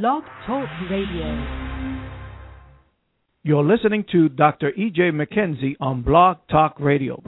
[0.00, 1.28] Blog Talk Radio.
[3.42, 4.70] You're listening to Dr.
[4.70, 5.10] E.J.
[5.10, 7.22] McKenzie on Blog Talk Radio.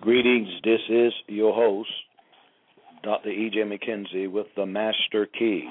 [0.00, 1.90] Greetings, this is your host,
[3.06, 3.30] Dr.
[3.30, 3.60] E.J.
[3.60, 5.70] McKenzie, with the Master Key.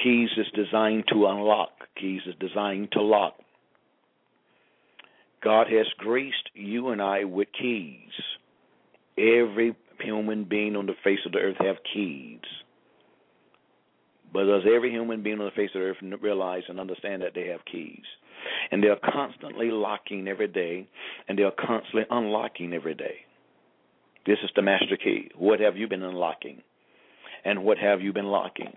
[0.00, 3.34] Keys is designed to unlock, keys is designed to lock.
[5.42, 8.12] God has graced you and I with keys.
[9.18, 12.38] Every human being on the face of the earth have keys.
[14.32, 17.34] But does every human being on the face of the earth realize and understand that
[17.34, 18.04] they have keys?
[18.70, 20.86] And they're constantly locking every day,
[21.26, 23.24] and they're constantly unlocking every day.
[24.26, 25.30] This is the master key.
[25.36, 26.62] What have you been unlocking?
[27.44, 28.76] And what have you been locking?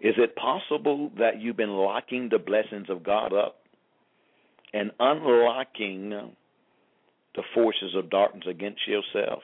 [0.00, 3.56] Is it possible that you've been locking the blessings of God up
[4.72, 9.42] and unlocking the forces of darkness against yourself?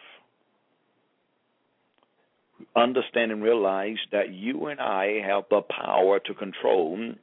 [2.76, 7.14] Understand and realize that you and I have the power to control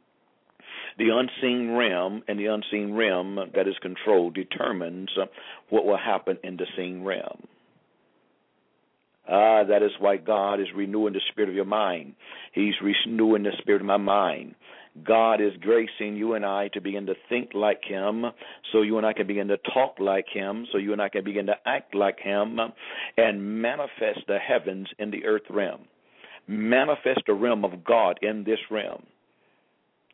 [0.98, 5.10] the unseen realm, and the unseen realm that is controlled determines
[5.70, 7.48] what will happen in the seen realm.
[9.30, 12.16] Ah, that is why God is renewing the spirit of your mind.
[12.54, 14.56] He's renewing the spirit of my mind.
[15.04, 18.26] God is gracing you and I to begin to think like Him,
[18.72, 21.24] so you and I can begin to talk like Him, so you and I can
[21.24, 22.58] begin to act like Him,
[23.18, 25.82] and manifest the heavens in the earth realm.
[26.48, 29.04] Manifest the realm of God in this realm.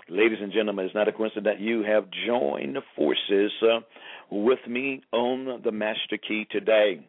[0.10, 3.80] Ladies and gentlemen, it's not a coincidence that you have joined forces uh,
[4.30, 7.08] with me on the Master Key today.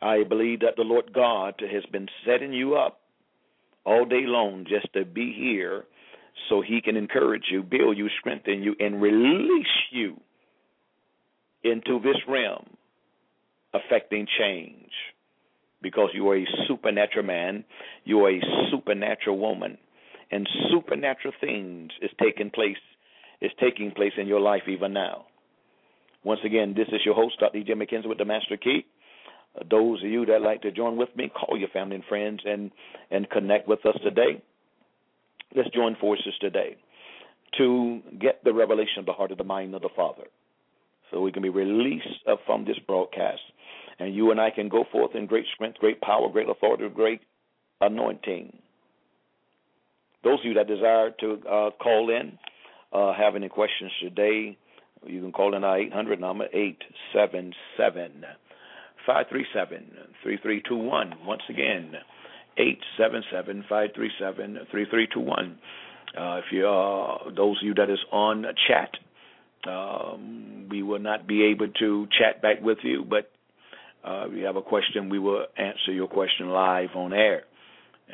[0.00, 3.00] I believe that the Lord God has been setting you up
[3.84, 5.84] all day long just to be here
[6.48, 10.18] so He can encourage you, build you, strengthen you, and release you
[11.64, 12.64] into this realm
[13.74, 14.90] affecting change
[15.82, 17.62] because you are a supernatural man,
[18.04, 19.76] you are a supernatural woman
[20.30, 22.76] and supernatural things is taking place
[23.40, 25.24] is taking place in your life even now.
[26.24, 27.58] Once again, this is your host, Dr.
[27.58, 27.74] E.J.
[27.74, 28.84] McKenzie with the Master Key.
[29.56, 32.40] Uh, those of you that like to join with me, call your family and friends
[32.44, 32.70] and
[33.10, 34.42] and connect with us today.
[35.54, 36.76] Let's join forces today
[37.56, 40.24] to get the revelation of the heart of the mind of the Father,
[41.10, 42.06] so we can be released
[42.44, 43.40] from this broadcast,
[43.98, 47.22] and you and I can go forth in great strength, great power, great authority, great
[47.80, 48.58] anointing
[50.24, 52.38] those of you that desire to uh, call in,
[52.92, 54.56] uh, have any questions today,
[55.06, 58.24] you can call in our 800 number, 877
[59.06, 59.86] 537
[60.22, 61.14] 3321.
[61.24, 61.92] Once again,
[62.56, 65.58] 877 537 3321.
[66.16, 68.90] Uh, if you are those of you that is on chat,
[69.70, 73.30] um, we will not be able to chat back with you, but
[74.04, 77.44] uh, if you have a question, we will answer your question live on air.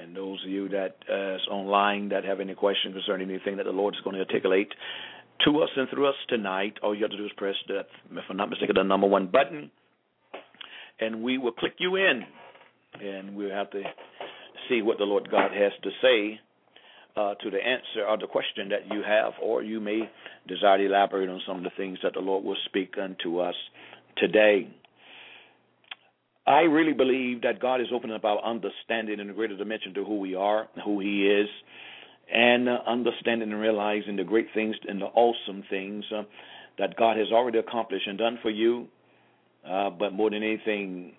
[0.01, 3.65] And those of you that uh, is online that have any questions concerning anything that
[3.65, 4.69] the Lord is going to articulate
[5.45, 8.25] to us and through us tonight, all you have to do is press that, if
[8.31, 9.71] I'm not mistaken, the number one button,
[11.01, 12.23] and we will click you in,
[13.01, 13.83] and we'll have to
[14.69, 16.41] see what the Lord God has to say
[17.17, 20.09] uh, to the answer or the question that you have, or you may
[20.49, 23.55] desire to elaborate on some of the things that the Lord will speak unto us
[24.17, 24.69] today.
[26.47, 30.05] I really believe that God is opening up our understanding in a greater dimension to
[30.05, 31.49] who we are, who He is,
[32.33, 36.23] and uh, understanding and realizing the great things and the awesome things uh,
[36.79, 38.89] that God has already accomplished and done for you.
[39.69, 41.13] Uh, but more than anything,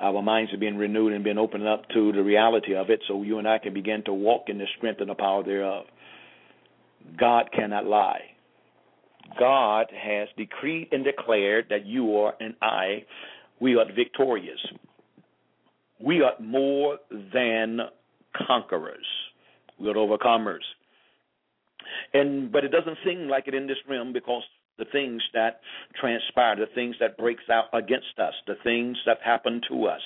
[0.00, 3.22] our minds are being renewed and being opened up to the reality of it so
[3.22, 5.84] you and I can begin to walk in the strength and the power thereof.
[7.18, 8.22] God cannot lie.
[9.38, 13.04] God has decreed and declared that you are and I
[13.64, 14.60] we are victorious.
[15.98, 16.98] We are more
[17.32, 17.80] than
[18.46, 19.06] conquerors.
[19.80, 20.66] We are overcomers.
[22.12, 24.42] And but it doesn't seem like it in this realm because
[24.76, 25.60] the things that
[25.98, 30.02] transpire, the things that breaks out against us, the things that happen to us.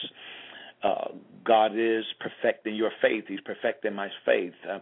[0.84, 1.08] Uh,
[1.44, 3.25] God is perfecting your faith.
[3.26, 4.52] He's perfecting my faith.
[4.70, 4.78] Uh,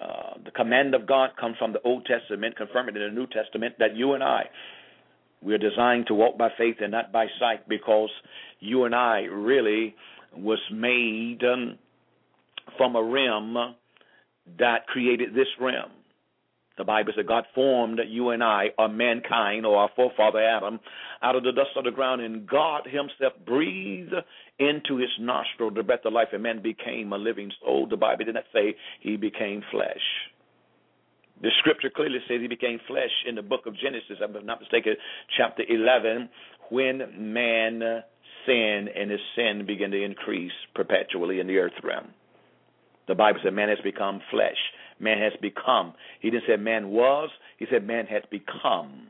[0.00, 3.74] uh, the command of God comes from the Old Testament, confirming in the New Testament
[3.80, 4.44] that you and I
[5.44, 8.10] we're designed to walk by faith and not by sight because
[8.60, 9.94] you and I really
[10.34, 11.78] was made um,
[12.76, 13.74] from a realm
[14.58, 15.90] that created this realm.
[16.76, 20.80] The Bible said God formed you and I, or mankind, or our forefather Adam,
[21.22, 24.12] out of the dust of the ground, and God Himself breathed
[24.58, 27.86] into his nostril the breath of life, and man became a living soul.
[27.88, 30.02] The Bible did not say he became flesh.
[31.42, 34.94] The scripture clearly says he became flesh in the book of Genesis, I'm not mistaken,
[35.36, 36.28] chapter 11,
[36.70, 38.02] when man
[38.46, 42.08] sinned and his sin began to increase perpetually in the earth realm.
[43.08, 44.56] The Bible said man has become flesh.
[44.98, 45.94] Man has become.
[46.20, 49.08] He didn't say man was, he said man has become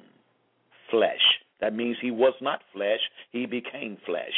[0.90, 1.20] flesh.
[1.60, 3.00] That means he was not flesh,
[3.30, 4.34] he became flesh.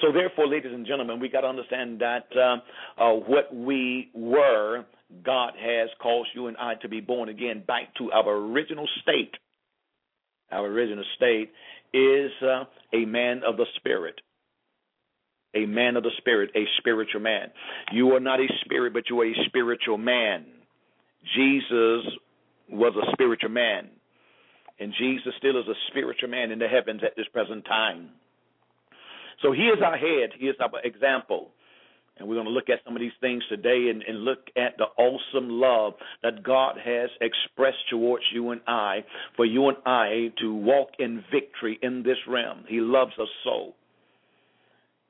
[0.00, 4.84] So, therefore, ladies and gentlemen, we got to understand that uh, uh, what we were,
[5.24, 9.34] God has caused you and I to be born again back to our original state.
[10.50, 11.50] Our original state
[11.92, 14.20] is uh, a man of the Spirit
[15.54, 17.48] a man of the spirit, a spiritual man.
[17.92, 20.46] You are not a spirit, but you are a spiritual man.
[21.36, 22.12] Jesus
[22.70, 23.88] was a spiritual man,
[24.78, 28.10] and Jesus still is a spiritual man in the heavens at this present time.
[29.44, 31.50] So he is our head, he is our example.
[32.16, 34.78] And we're going to look at some of these things today and, and, look at
[34.78, 39.04] the awesome love that God has expressed towards you and I,
[39.36, 42.64] for you and I to walk in victory in this realm.
[42.68, 43.74] He loves us so.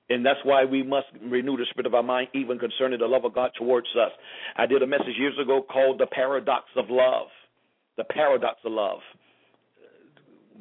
[0.08, 3.24] And that's why we must renew the spirit of our mind, even concerning the love
[3.24, 4.12] of God towards us.
[4.56, 7.28] I did a message years ago called The Paradox of Love.
[7.98, 9.00] The Paradox of Love.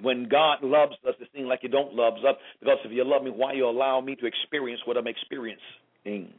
[0.02, 3.24] When God loves us, it seems like you don't love us because if you love
[3.24, 6.34] me, why you allow me to experience what I'm experiencing?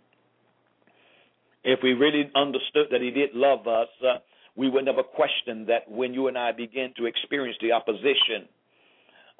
[1.63, 4.19] If we really understood that He did love us, uh,
[4.57, 8.49] we would never question that when you and I begin to experience the opposition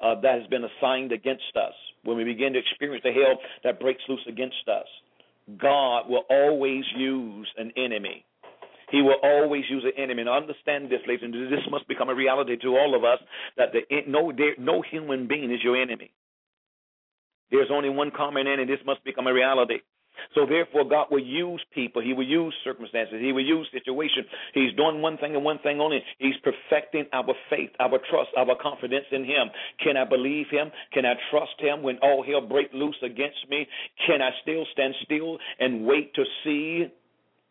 [0.01, 1.73] uh, that has been assigned against us,
[2.03, 4.87] when we begin to experience the hell that breaks loose against us,
[5.57, 8.25] God will always use an enemy.
[8.91, 10.21] He will always use an enemy.
[10.21, 13.19] And understand this, ladies and this must become a reality to all of us
[13.57, 16.11] that the, no, there, no human being is your enemy.
[17.51, 18.65] There's only one common enemy.
[18.65, 19.79] This must become a reality.
[20.33, 22.01] So therefore, God will use people.
[22.01, 23.17] He will use circumstances.
[23.21, 24.25] He will use situations.
[24.53, 25.99] He's doing one thing and one thing only.
[26.19, 29.49] He's perfecting our faith, our trust, our confidence in Him.
[29.83, 30.71] Can I believe Him?
[30.93, 33.67] Can I trust Him when all hell break loose against me?
[34.07, 36.85] Can I still stand still and wait to see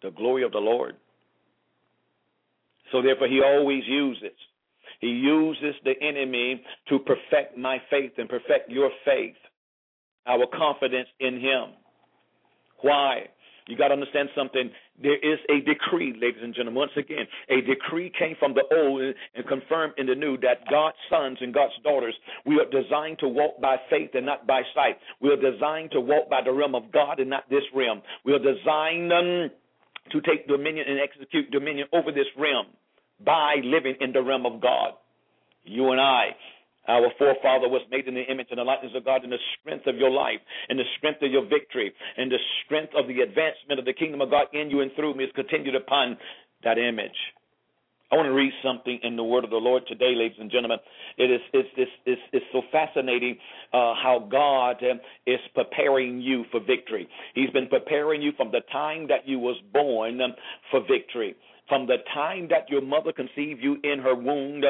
[0.02, 0.96] the glory of the Lord?
[2.94, 4.38] So therefore, He always uses.
[5.00, 9.34] He uses the enemy to perfect my faith and perfect your faith,
[10.28, 11.74] our confidence in Him.
[12.82, 13.26] Why?
[13.66, 14.70] You got to understand something.
[15.02, 16.86] There is a decree, ladies and gentlemen.
[16.86, 19.02] Once again, a decree came from the old
[19.34, 22.14] and confirmed in the new that God's sons and God's daughters,
[22.46, 24.98] we are designed to walk by faith and not by sight.
[25.20, 28.02] We are designed to walk by the realm of God and not this realm.
[28.24, 29.50] We are designed um,
[30.12, 32.66] to take dominion and execute dominion over this realm
[33.24, 34.92] by living in the realm of God.
[35.64, 36.36] You and I,
[36.86, 39.86] our forefather was made in the image and the likeness of God in the strength
[39.86, 43.78] of your life, in the strength of your victory, and the strength of the advancement
[43.78, 46.16] of the kingdom of God in you and through me is continued upon
[46.62, 47.16] that image.
[48.12, 50.78] I want to read something in the word of the Lord today, ladies and gentlemen.
[51.16, 53.38] It is it's, it's, it's, it's so fascinating
[53.72, 54.94] uh, how God uh,
[55.26, 57.08] is preparing you for victory.
[57.34, 60.34] He's been preparing you from the time that you was born um,
[60.70, 61.34] for victory
[61.68, 64.62] from the time that your mother conceived you in her womb,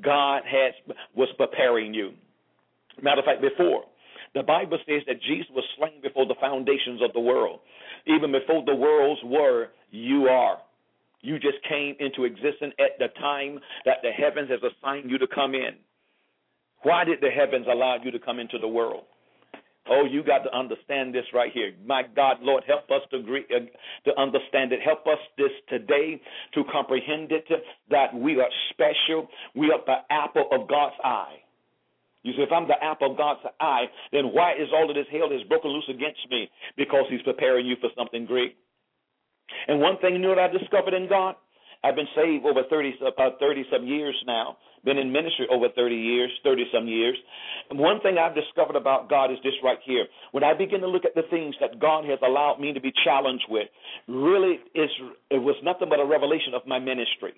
[0.00, 2.12] God has was preparing you.
[3.02, 3.84] Matter of fact, before
[4.34, 7.60] the Bible says that Jesus was slain before the foundations of the world.
[8.06, 10.58] Even before the worlds were, you are.
[11.20, 15.26] You just came into existence at the time that the heavens has assigned you to
[15.26, 15.76] come in.
[16.82, 19.04] Why did the heavens allow you to come into the world?
[19.90, 21.72] Oh, you got to understand this right here.
[21.84, 23.66] My God, Lord, help us to agree, uh,
[24.08, 24.78] to understand it.
[24.84, 26.22] Help us this today
[26.54, 27.44] to comprehend it
[27.90, 29.28] that we are special.
[29.56, 31.42] We are the apple of God's eye.
[32.22, 35.06] You say, if I'm the apple of God's eye, then why is all of this
[35.10, 36.48] hell has broken loose against me?
[36.76, 38.56] Because He's preparing you for something great.
[39.66, 41.34] And one thing you know what I discovered in God?
[41.82, 45.94] I've been saved over 30, uh, 30 some years now been in ministry over 30
[45.94, 47.16] years, 30 some years.
[47.70, 50.06] And one thing I've discovered about God is this right here.
[50.32, 52.92] When I begin to look at the things that God has allowed me to be
[53.04, 53.68] challenged with,
[54.08, 54.90] really is
[55.30, 57.34] it was nothing but a revelation of my ministry.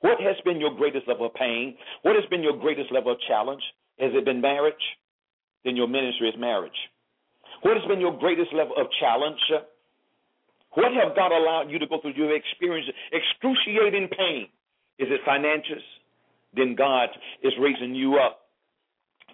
[0.00, 1.76] What has been your greatest level of pain?
[2.02, 3.62] What has been your greatest level of challenge?
[3.98, 4.74] Has it been marriage?
[5.64, 6.76] Then your ministry is marriage.
[7.62, 9.40] What has been your greatest level of challenge?
[10.72, 12.12] What have God allowed you to go through?
[12.16, 14.48] You have experienced excruciating pain.
[14.98, 15.82] Is it finances?
[16.56, 17.08] Then God
[17.42, 18.44] is raising you up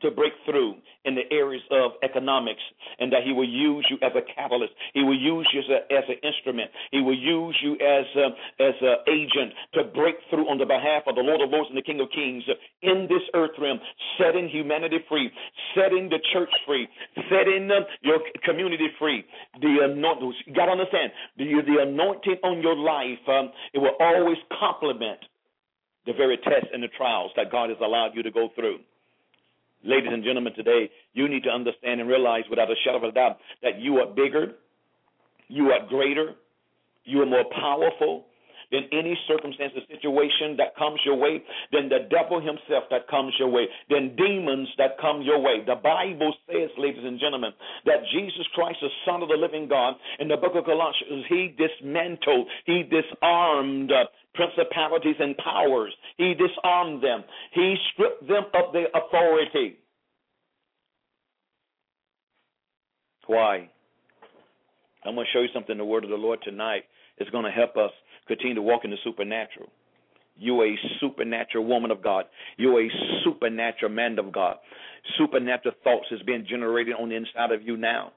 [0.03, 2.61] to break through in the areas of economics
[2.99, 4.73] and that he will use you as a catalyst.
[4.95, 6.71] He will use you as, a, as an instrument.
[6.91, 8.27] He will use you as a,
[8.63, 11.79] as an agent to break through on the behalf of the Lord of Lords and
[11.79, 12.45] the King of Kings
[12.83, 13.81] in this earth realm,
[14.19, 15.31] setting humanity free,
[15.75, 16.89] setting the church free,
[17.29, 19.25] setting uh, your community free.
[19.61, 23.97] The anointing, you got to understand, the, the anointing on your life, um, it will
[24.01, 25.21] always complement
[26.11, 28.79] the very tests and the trials that God has allowed you to go through.
[29.85, 33.13] Ladies and gentlemen, today you need to understand and realize without a shadow of a
[33.13, 34.55] doubt that you are bigger,
[35.49, 36.35] you are greater,
[37.05, 38.27] you are more powerful
[38.71, 43.35] than any circumstance or situation that comes your way, than the devil himself that comes
[43.39, 45.63] your way, than demons that come your way.
[45.67, 47.53] The Bible says, ladies and gentlemen,
[47.87, 51.55] that Jesus Christ, the Son of the living God, in the book of Colossians, he
[51.59, 55.93] dismantled, he disarmed uh, principalities and powers.
[56.17, 57.25] He disarmed them.
[57.53, 59.79] He stripped them of their authority.
[63.27, 63.69] Why?
[65.05, 66.85] I'm going to show you something in the word of the Lord tonight.
[67.19, 67.93] It's going to help us
[68.31, 69.69] continue to walk in the supernatural.
[70.39, 72.25] You're a supernatural woman of God.
[72.57, 72.89] You're a
[73.25, 74.57] supernatural man of God.
[75.19, 78.13] Supernatural thoughts is being generated on the inside of you now.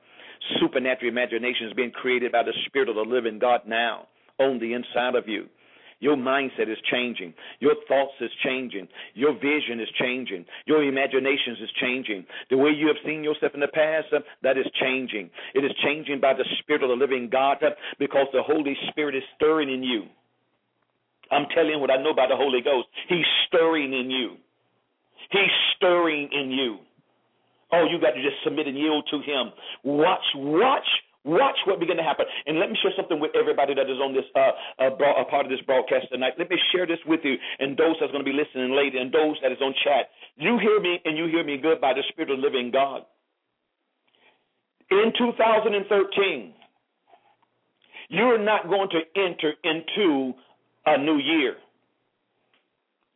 [0.61, 4.07] Supernatural imagination is being created by the Spirit of the living God now
[4.39, 5.47] on the inside of you.
[6.03, 7.33] Your mindset is changing.
[7.61, 8.89] Your thoughts is changing.
[9.13, 10.43] Your vision is changing.
[10.65, 12.25] Your imaginations is changing.
[12.49, 15.29] The way you have seen yourself in the past, uh, that is changing.
[15.55, 17.69] It is changing by the Spirit of the living God uh,
[17.99, 20.03] because the Holy Spirit is stirring in you.
[21.31, 22.89] I'm telling you what I know about the Holy Ghost.
[23.07, 24.35] He's stirring in you.
[25.31, 26.79] He's stirring in you.
[27.71, 29.53] Oh, you got to just submit and yield to Him.
[29.85, 30.83] Watch, watch
[31.25, 32.25] Watch what begin to happen.
[32.45, 34.51] And let me share something with everybody that is on this uh,
[34.83, 36.33] uh, part of this broadcast tonight.
[36.37, 39.11] Let me share this with you and those that's going to be listening later and
[39.11, 40.11] those that is on chat.
[40.35, 43.03] You hear me and you hear me good by the Spirit of the living God.
[44.91, 46.53] In 2013,
[48.09, 50.33] you're not going to enter into
[50.85, 51.55] a new year.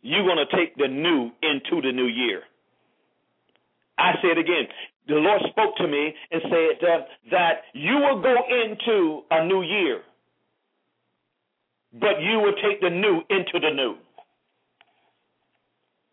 [0.02, 2.44] You're going to take the new into the new year.
[3.98, 4.68] I say it again
[5.08, 6.98] the Lord spoke to me and said uh,
[7.32, 10.02] that you will go into a new year,
[11.94, 13.96] but you will take the new into the new.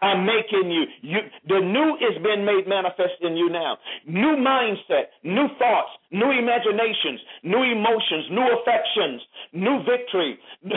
[0.04, 0.84] I'm making you.
[1.00, 1.20] you.
[1.48, 3.78] The new is being made manifest in you now.
[4.06, 9.22] New mindset, new thoughts, new imaginations, new emotions, new affections,
[9.54, 10.36] new victory.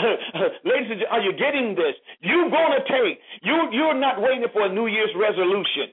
[0.64, 1.96] Ladies and gentlemen, are you getting this?
[2.22, 3.20] You're going to take.
[3.44, 5.92] You you're not waiting for a New Year's resolution.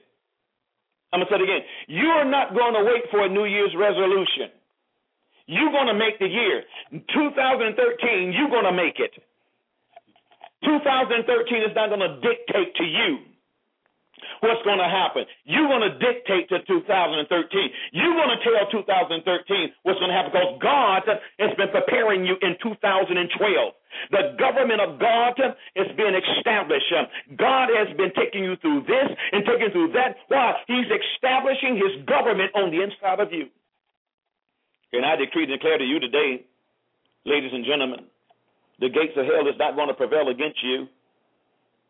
[1.15, 1.63] I'm going to say it again.
[1.87, 4.51] You're not going to wait for a New Year's resolution.
[5.47, 6.67] You're going to make the year.
[6.91, 9.15] 2013, you're going to make it.
[10.67, 11.23] 2013
[11.63, 13.23] is not going to dictate to you
[14.41, 15.23] what's going to happen.
[15.45, 17.29] You're going to dictate to 2013.
[17.93, 19.23] You're going to tell 2013
[19.87, 21.07] what's going to happen because God
[21.39, 23.23] has been preparing you in 2012.
[24.11, 25.39] The government of God
[25.75, 26.91] has been established.
[27.37, 30.17] God has been taking you through this and taking you through that.
[30.27, 30.53] Why?
[30.67, 33.47] He's establishing his government on the inside of you.
[34.93, 36.45] And I decree and declare to you today,
[37.25, 38.05] ladies and gentlemen,
[38.79, 40.87] the gates of hell is not going to prevail against you.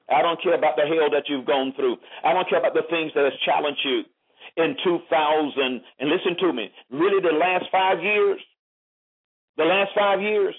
[0.09, 1.97] I don't care about the hell that you've gone through.
[2.23, 4.03] I don't care about the things that has challenged you
[4.57, 5.81] in 2000.
[5.99, 8.39] And listen to me, really the last five years,
[9.57, 10.53] the last five years,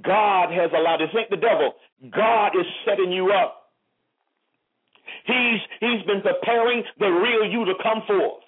[0.00, 1.74] God has allowed to think the devil.
[2.10, 3.68] God is setting you up.
[5.26, 8.42] He's he's been preparing the real you to come forth.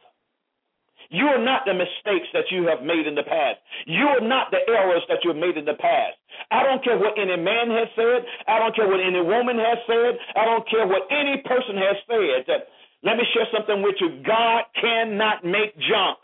[1.11, 3.61] You are not the mistakes that you have made in the past.
[3.87, 6.17] You are not the errors that you have made in the past.
[6.51, 8.25] I don't care what any man has said.
[8.49, 10.17] I don't care what any woman has said.
[10.35, 12.49] I don't care what any person has said.
[12.49, 12.65] Uh,
[13.05, 14.25] let me share something with you.
[14.25, 16.19] God cannot make junk.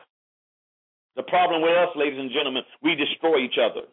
[1.14, 3.84] The problem with us, ladies and gentlemen, we destroy each other.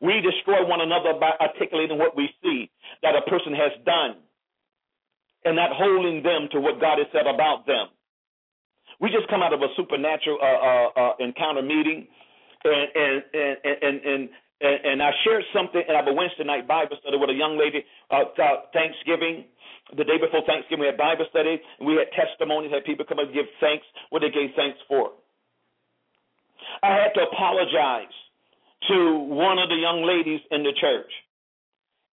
[0.00, 2.70] We destroy one another by articulating what we see
[3.02, 4.16] that a person has done
[5.44, 7.88] and not holding them to what God has said about them.
[9.00, 12.08] We just come out of a supernatural uh, uh, uh, encounter meeting,
[12.64, 14.28] and and and and
[14.60, 17.84] and, and, I shared something at our Wednesday night Bible study with a young lady
[18.10, 18.28] uh,
[18.74, 19.48] Thanksgiving.
[19.96, 23.18] The day before Thanksgiving, we had Bible study, and we had testimonies, had people come
[23.18, 25.16] and give thanks, what they gave thanks for.
[26.84, 28.12] I had to apologize
[28.88, 31.12] to one of the young ladies in the church.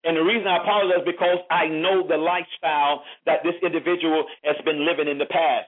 [0.03, 4.55] And the reason I apologize is because I know the lifestyle that this individual has
[4.65, 5.67] been living in the past.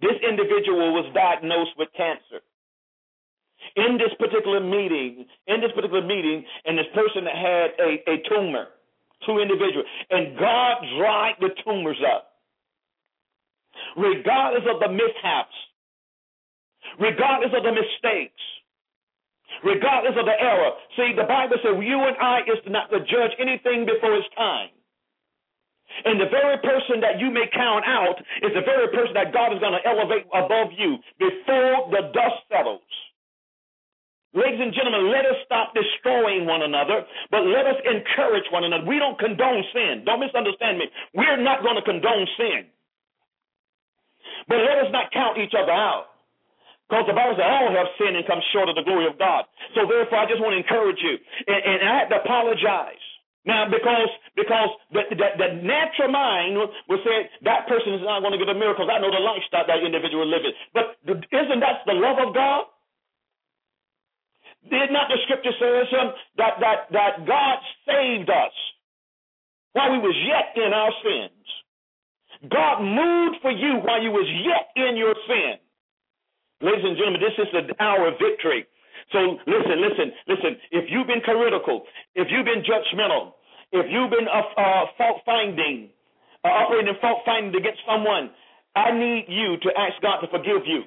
[0.00, 2.42] This individual was diagnosed with cancer.
[3.76, 8.66] In this particular meeting, in this particular meeting, and this person had a, a tumor,
[9.26, 12.28] two individuals, and God dried the tumors up.
[13.96, 15.56] regardless of the mishaps,
[17.00, 18.42] regardless of the mistakes,
[19.64, 20.70] regardless of the error.
[20.96, 24.70] See, the Bible says you and I is not to judge anything before it's time.
[26.04, 29.52] And the very person that you may count out is the very person that God
[29.52, 32.84] is going to elevate above you before the dust settles.
[34.36, 37.02] Ladies and gentlemen, let us stop destroying one another,
[37.32, 38.84] but let us encourage one another.
[38.84, 40.04] We don't condone sin.
[40.04, 40.86] Don't misunderstand me.
[41.14, 42.68] We're not going to condone sin.
[44.46, 46.12] But let us not count each other out.
[46.88, 49.44] Because the Bible says all have sinned and come short of the glory of God.
[49.76, 51.20] So therefore, I just want to encourage you.
[51.44, 53.04] And, and I had to apologize.
[53.44, 58.32] Now, because because the, the, the natural mind will say that person is not going
[58.32, 58.88] to get a miracle.
[58.88, 60.52] I know the lifestyle that individual living.
[60.72, 62.64] But isn't that the love of God?
[64.68, 68.52] Did not the scripture say um, that that that God saved us
[69.72, 71.44] while we was yet in our sins?
[72.52, 75.56] God moved for you while you was yet in your sin.
[76.60, 78.66] Ladies and gentlemen, this is the hour of victory.
[79.12, 80.52] So listen, listen, listen.
[80.72, 81.84] If you've been critical,
[82.14, 83.32] if you've been judgmental,
[83.72, 85.90] if you've been uh, uh, fault finding,
[86.44, 88.30] uh, operating fault finding against someone,
[88.74, 90.82] I need you to ask God to forgive you.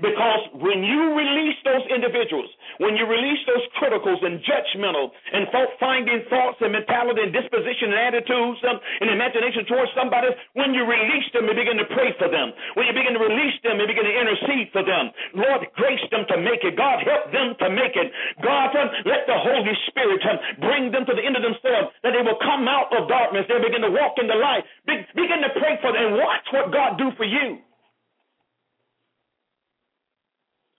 [0.00, 2.48] Because when you release those individuals,
[2.80, 5.46] when you release those criticals and judgmental and
[5.78, 11.28] finding thoughts and mentality and disposition and attitudes and imagination towards somebody, when you release
[11.32, 12.52] them, you begin to pray for them.
[12.76, 15.12] When you begin to release them, you begin to intercede for them.
[15.36, 16.76] Lord, grace them to make it.
[16.76, 18.08] God, help them to make it.
[18.42, 22.12] God, um, let the Holy Spirit um, bring them to the end of themselves, that
[22.16, 23.46] they will come out of darkness.
[23.48, 24.64] They begin to walk in the light.
[24.86, 27.58] Be- begin to pray for them and watch what God do for you.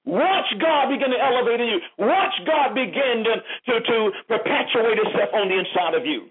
[0.05, 1.79] Watch God begin to elevate in you.
[1.97, 3.35] Watch God begin to,
[3.71, 6.27] to, to perpetuate Himself on the inside of you.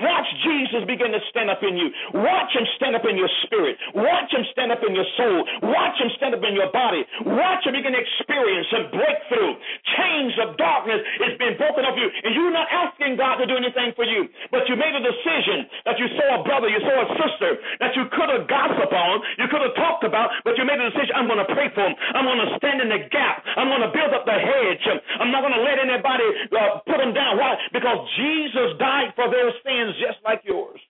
[0.00, 1.88] Watch Jesus begin to stand up in you.
[2.14, 3.78] Watch him stand up in your spirit.
[3.94, 5.38] Watch him stand up in your soul.
[5.70, 7.02] Watch him stand up in your body.
[7.26, 9.54] Watch him begin to experience a breakthrough.
[9.96, 12.08] Chains of darkness is being broken off you.
[12.10, 14.26] And you're not asking God to do anything for you.
[14.50, 17.50] But you made a decision that you saw a brother, you saw a sister
[17.80, 20.90] that you could have gossiped on, you could have talked about, but you made a
[20.90, 21.94] decision, I'm going to pray for him.
[22.14, 23.42] I'm going to stand in the gap.
[23.56, 24.84] I'm going to build up the hedge.
[25.20, 27.38] I'm not going to let anybody uh, put them down.
[27.38, 27.56] Why?
[27.72, 30.80] Because Jesus died for their sins just like yours.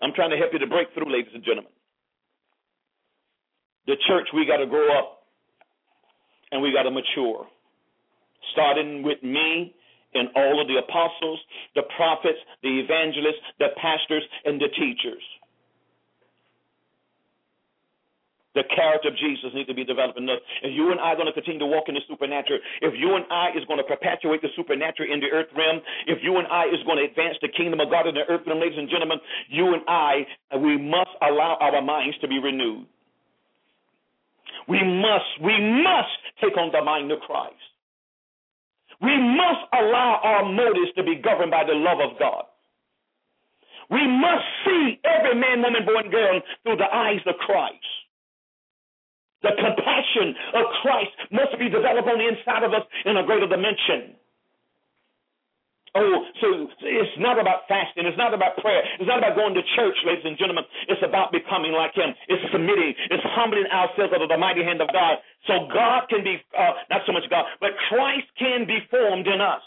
[0.00, 1.72] I'm trying to help you to break through, ladies and gentlemen.
[3.86, 5.22] The church, we got to grow up
[6.52, 7.46] and we got to mature.
[8.52, 9.74] Starting with me
[10.14, 11.40] and all of the apostles,
[11.74, 15.22] the prophets, the evangelists, the pastors, and the teachers.
[18.56, 20.40] The character of Jesus needs to be developed enough.
[20.64, 23.12] If you and I are going to continue to walk in the supernatural, if you
[23.14, 26.48] and I is going to perpetuate the supernatural in the earth realm, if you and
[26.48, 28.88] I is going to advance the kingdom of God in the earth realm, ladies and
[28.88, 29.20] gentlemen,
[29.52, 30.24] you and I,
[30.56, 32.88] we must allow our minds to be renewed.
[34.68, 37.60] We must, we must take on the mind of Christ.
[39.04, 42.48] We must allow our motives to be governed by the love of God.
[43.90, 47.84] We must see every man, woman, boy, and girl through the eyes of Christ.
[49.46, 53.46] The compassion of Christ must be developed on the inside of us in a greater
[53.46, 54.18] dimension.
[55.94, 56.46] Oh, so
[56.82, 58.04] it's not about fasting.
[58.04, 58.82] It's not about prayer.
[58.98, 60.66] It's not about going to church, ladies and gentlemen.
[60.90, 62.12] It's about becoming like Him.
[62.28, 62.92] It's submitting.
[63.08, 65.22] It's humbling ourselves under the mighty hand of God.
[65.46, 69.40] So God can be, uh, not so much God, but Christ can be formed in
[69.40, 69.62] us.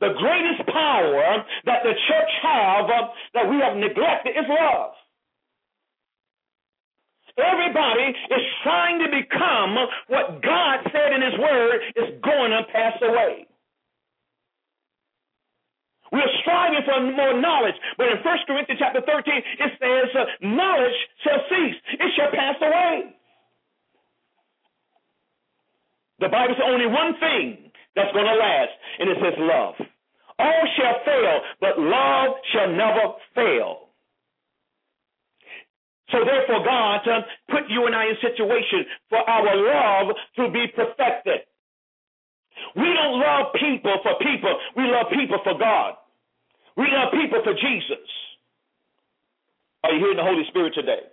[0.00, 4.96] The greatest power that the church have uh, that we have neglected is love.
[7.36, 9.76] Everybody is trying to become
[10.08, 13.46] what God said in His Word is going to pass away.
[16.12, 20.96] We're striving for more knowledge, but in 1 Corinthians chapter 13, it says, uh, knowledge
[21.24, 21.76] shall cease.
[21.92, 23.16] It shall pass away.
[26.20, 29.74] The Bible says only one thing that's going to last, and it says love.
[30.38, 33.85] All shall fail, but love shall never fail.
[36.10, 37.02] So therefore, God
[37.50, 41.42] put you and I in situation for our love to be perfected.
[42.76, 44.54] We don't love people for people.
[44.76, 45.94] We love people for God.
[46.76, 48.06] We love people for Jesus.
[49.84, 51.10] Are you hearing the Holy Spirit today?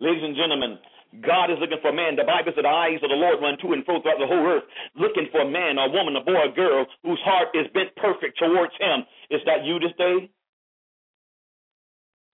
[0.00, 0.78] Ladies and gentlemen,
[1.22, 2.16] God is looking for a man.
[2.16, 4.44] The Bible says the eyes of the Lord run to and fro throughout the whole
[4.44, 7.94] earth, looking for a man, a woman, a boy, a girl whose heart is bent
[7.96, 9.06] perfect towards him.
[9.30, 10.28] Is that you this day?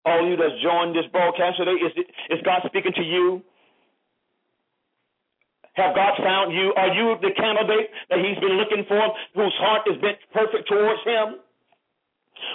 [0.04, 1.92] All you that's joined this broadcast today, is,
[2.30, 3.42] is God speaking to you?
[5.74, 6.74] Have God found you?
[6.74, 11.02] Are you the candidate that He's been looking for, whose heart is bent perfect towards
[11.04, 11.38] Him?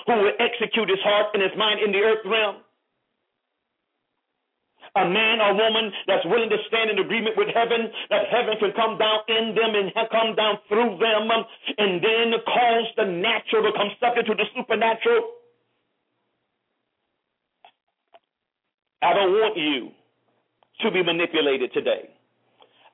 [0.08, 2.58] who will execute his heart and his mind in the earth realm.
[4.93, 8.77] A man or woman that's willing to stand in agreement with heaven, that heaven can
[8.77, 11.25] come down in them and come down through them,
[11.82, 15.42] and then cause the natural to come subject to the supernatural.
[19.04, 19.92] I don't want you
[20.82, 22.10] to be manipulated today.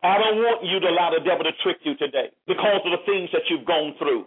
[0.01, 3.03] I don't want you to allow the devil to trick you today because of the
[3.05, 4.25] things that you've gone through.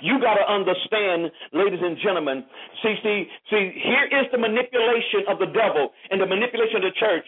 [0.00, 2.44] You got to understand, ladies and gentlemen.
[2.82, 3.64] See, see, see.
[3.82, 7.26] Here is the manipulation of the devil and the manipulation of the church.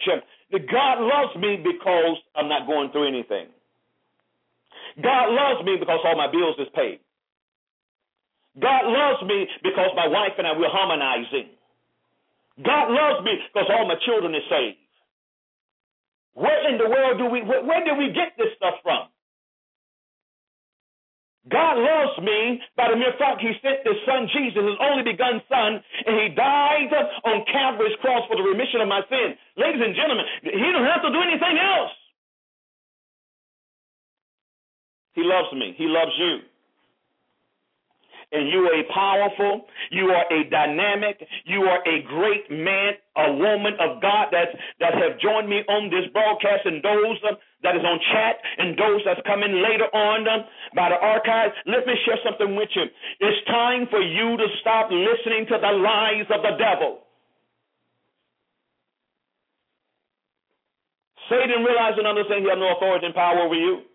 [0.71, 3.51] God loves me because I'm not going through anything.
[5.03, 6.99] God loves me because all my bills is paid.
[8.59, 11.51] God loves me because my wife and I we're harmonizing.
[12.63, 14.77] God loves me because all my children are saved.
[16.33, 17.41] Where in the world do we?
[17.41, 19.09] Where, where did we get this stuff from?
[21.49, 25.41] God loves me by the mere fact He sent His Son Jesus, His only begotten
[25.49, 26.93] Son, and He died
[27.25, 29.33] on Calvary's cross for the remission of my sin.
[29.57, 31.91] Ladies and gentlemen, He don't have to do anything else.
[35.17, 35.73] He loves me.
[35.75, 36.50] He loves you
[38.31, 43.33] and you are a powerful, you are a dynamic, you are a great man, a
[43.33, 47.75] woman of God that that have joined me on this broadcast, and those uh, that
[47.75, 51.53] is on chat, and those that's coming later on uh, by the archives.
[51.67, 52.87] Let me share something with you.
[53.19, 57.03] It's time for you to stop listening to the lies of the devil.
[61.27, 63.87] Satan realizes and understands he has no authority and power over you.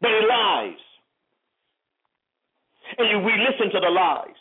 [0.00, 0.80] But he lies
[3.08, 4.36] and we listen to the lies.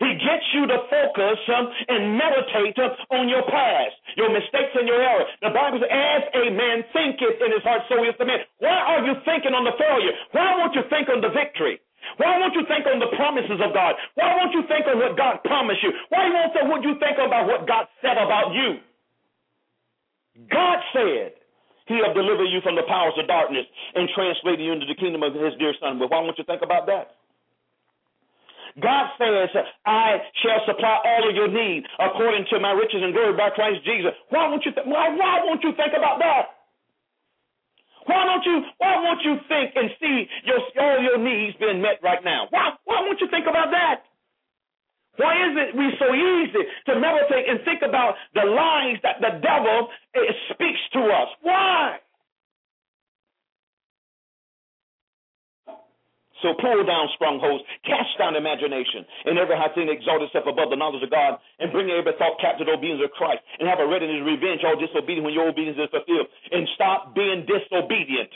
[0.00, 4.88] He gets you to focus um, and meditate uh, on your past, your mistakes and
[4.88, 5.28] your errors.
[5.44, 8.40] The Bible says, as a man thinketh in his heart, so is the man.
[8.64, 10.16] Why are you thinking on the failure?
[10.32, 11.84] Why won't you think on the victory?
[12.16, 13.92] Why won't you think on the promises of God?
[14.16, 15.92] Why won't you think on what God promised you?
[16.08, 18.80] Why won't you think about what God said about you?
[20.48, 21.39] God said,
[21.90, 23.66] he have delivered you from the powers of darkness
[23.98, 25.98] and translated you into the kingdom of his dear son.
[25.98, 27.18] But why won't you think about that?
[28.78, 29.50] God says,
[29.82, 33.82] I shall supply all of your needs according to my riches and glory by Christ
[33.82, 34.14] Jesus.
[34.30, 36.54] Why won't you th- why, why won't you think about that?
[38.06, 41.98] Why don't you why won't you think and see your all your needs being met
[42.02, 42.46] right now?
[42.50, 44.06] Why why won't you think about that?
[45.20, 49.36] Why is it we so easy to meditate and think about the lies that the
[49.44, 51.28] devil eh, speaks to us?
[51.44, 52.00] Why?
[56.40, 60.80] So pull down strongholds, cast down imagination, and every high thing exalt itself above the
[60.80, 63.84] knowledge of God, and bring every thought captive to obedience of Christ, and have a
[63.84, 68.32] readiness to revenge all disobedience when your obedience is fulfilled, and stop being disobedient.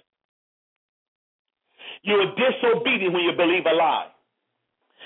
[2.04, 4.13] You're disobedient when you believe a lie.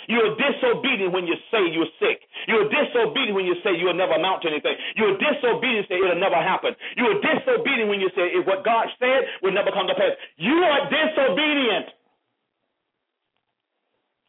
[0.09, 2.25] You're disobedient when you say you're sick.
[2.49, 4.73] You're disobedient when you say you'll never amount to anything.
[4.97, 6.73] You're disobedient when you say it'll never happen.
[6.97, 10.17] You're disobedient when you say if what God said will never come to pass.
[10.41, 11.93] You are disobedient.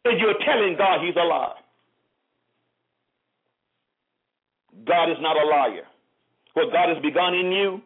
[0.04, 1.56] And you're telling God he's a liar.
[4.86, 5.88] God is not a liar.
[6.54, 7.82] What God has begun in you,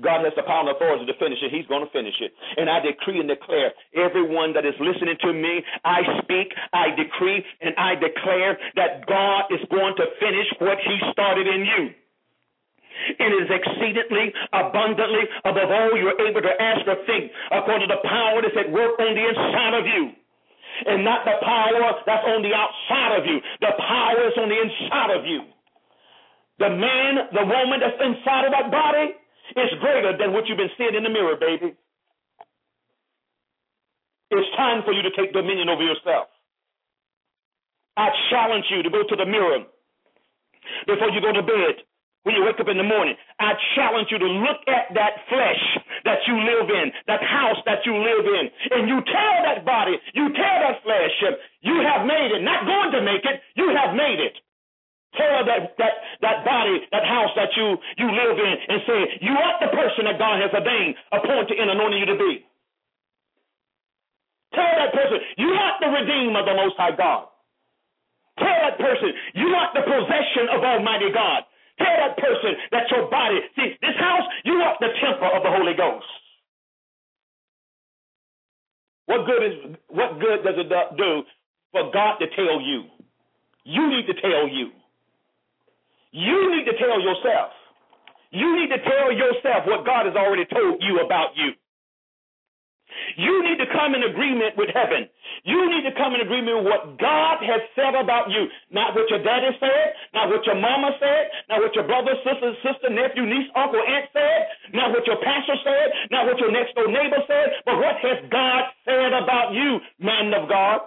[0.00, 1.52] God has the power and authority to finish it.
[1.52, 2.32] He's going to finish it.
[2.56, 7.44] And I decree and declare everyone that is listening to me, I speak, I decree,
[7.60, 11.82] and I declare that God is going to finish what He started in you.
[13.20, 18.02] It is exceedingly abundantly above all you're able to ask or think, according to the
[18.08, 20.02] power that's at work on the inside of you.
[20.88, 23.44] And not the power that's on the outside of you.
[23.60, 25.52] The power is on the inside of you.
[26.58, 29.20] The man, the woman that's inside of that body
[29.56, 31.74] it's greater than what you've been seeing in the mirror, baby.
[34.30, 36.28] It's time for you to take dominion over yourself.
[37.96, 39.68] I challenge you to go to the mirror
[40.86, 41.84] before you go to bed.
[42.22, 45.62] When you wake up in the morning, I challenge you to look at that flesh
[46.06, 48.46] that you live in, that house that you live in,
[48.78, 51.10] and you tell that body, you tell that flesh,
[51.66, 52.46] you have made it.
[52.46, 54.38] Not going to make it, you have made it.
[55.16, 55.94] Tell that, that,
[56.24, 60.08] that body, that house that you, you live in, and say, You are the person
[60.08, 62.32] that God has ordained, appointed, and anointed you to be.
[64.56, 67.28] Tell that person, You are the redeemer of the Most High God.
[68.40, 71.44] Tell that person, You are the possession of Almighty God.
[71.76, 75.52] Tell that person that your body, see, this house, you are the temple of the
[75.52, 76.08] Holy Ghost.
[79.06, 81.22] What good is what good does it do
[81.72, 82.84] for God to tell you?
[83.64, 84.70] You need to tell you.
[86.12, 87.50] You need to tell yourself.
[88.32, 91.52] You need to tell yourself what God has already told you about you.
[93.16, 95.08] You need to come in agreement with heaven.
[95.44, 98.48] You need to come in agreement with what God has said about you.
[98.68, 102.52] Not what your daddy said, not what your mama said, not what your brother, sister,
[102.60, 104.40] sister, nephew, niece, uncle, aunt said,
[104.76, 108.20] not what your pastor said, not what your next door neighbor said, but what has
[108.28, 110.80] God said about you, man of God?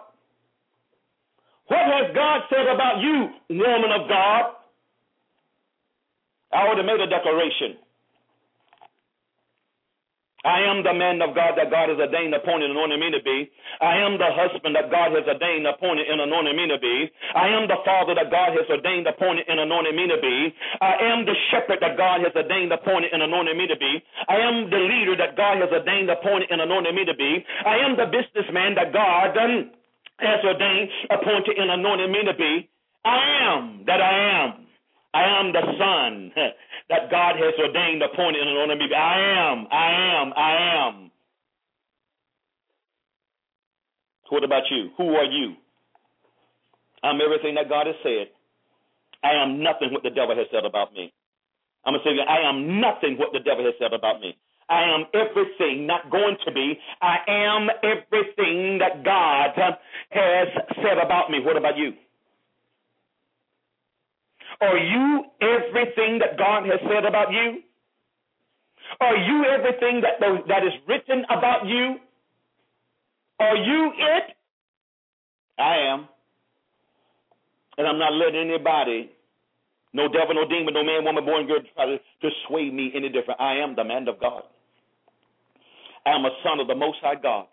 [1.68, 4.64] What has God said about you, woman of God?
[6.54, 7.78] I would have made a declaration.
[10.46, 13.22] I am the man of God that God has ordained, appointed, and anointed me to
[13.26, 13.50] be.
[13.82, 17.10] I am the husband that God has ordained, appointed, and anointed me to be.
[17.34, 20.54] I am the father that God has ordained, appointed, and anointed me to be.
[20.86, 24.00] I am the shepherd that God has ordained, appointed, and anointed me to be.
[24.30, 27.42] I am the leader that God has ordained, appointed, and anointed me to be.
[27.66, 32.70] I am the businessman that God has ordained, appointed, and anointed me to be.
[33.04, 34.14] I am that I
[34.46, 34.64] am.
[35.15, 36.32] I am the son
[36.91, 38.91] that God has ordained, appointed, and me.
[38.91, 40.54] I am, I am, I
[40.88, 41.12] am.
[44.30, 44.89] What about you?
[44.97, 45.56] Who are you?
[47.04, 48.28] I'm everything that God has said.
[49.23, 51.13] I am nothing what the devil has said about me.
[51.86, 54.36] I'm going to say, I am nothing what the devil has said about me.
[54.67, 56.73] I am everything, not going to be.
[57.01, 60.47] I am everything that God has
[60.82, 61.39] said about me.
[61.39, 61.93] What about you?
[64.62, 67.62] Are you everything that God has said about you?
[69.02, 71.96] Are you everything that, that is written about you?
[73.39, 74.36] Are you it?
[75.58, 76.08] I am.
[77.78, 79.12] And I'm not letting anybody,
[79.94, 82.91] no devil, no demon, no man, woman, boy, and girl, try to, to sway me
[82.96, 83.41] any different.
[83.41, 84.44] I am the man of God.
[86.06, 87.48] I am a son of the Most High God.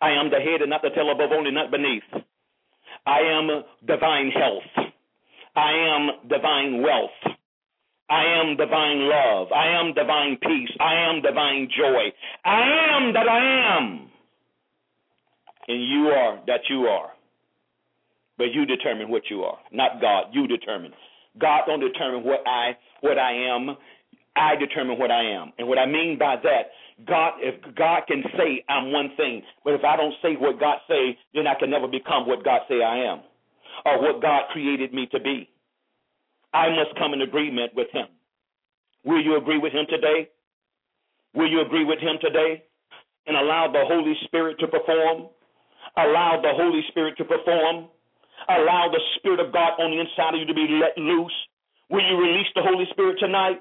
[0.00, 2.04] I am the head and not the tail, above only, not beneath.
[3.06, 4.83] I am divine health.
[5.56, 7.36] I am divine wealth.
[8.10, 9.48] I am divine love.
[9.52, 10.70] I am divine peace.
[10.80, 12.12] I am divine joy.
[12.44, 14.10] I am that I am.
[15.68, 17.10] And you are that you are.
[18.36, 20.26] But you determine what you are, not God.
[20.32, 20.92] You determine.
[21.40, 23.76] God don't determine what I what I am.
[24.36, 25.52] I determine what I am.
[25.58, 29.74] And what I mean by that, God if God can say I'm one thing, but
[29.74, 32.82] if I don't say what God say, then I can never become what God say
[32.82, 33.20] I am
[33.84, 35.48] or what God created me to be.
[36.52, 38.06] I must come in agreement with him.
[39.04, 40.30] Will you agree with him today?
[41.34, 42.62] Will you agree with him today?
[43.26, 45.28] And allow the Holy Spirit to perform?
[45.96, 47.88] Allow the Holy Spirit to perform?
[48.48, 51.34] Allow the Spirit of God on the inside of you to be let loose?
[51.90, 53.60] Will you release the Holy Spirit tonight?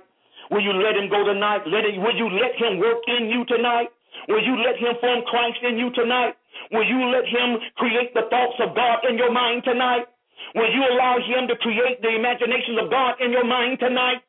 [0.52, 1.63] Will you let him go tonight?
[1.67, 3.89] Let it, will you let him work in you tonight?
[4.28, 6.36] Will you let him form Christ in you tonight?
[6.71, 10.08] Will you let him create the thoughts of God in your mind tonight?
[10.56, 14.21] Will you allow Him to create the imaginations of God in your mind tonight?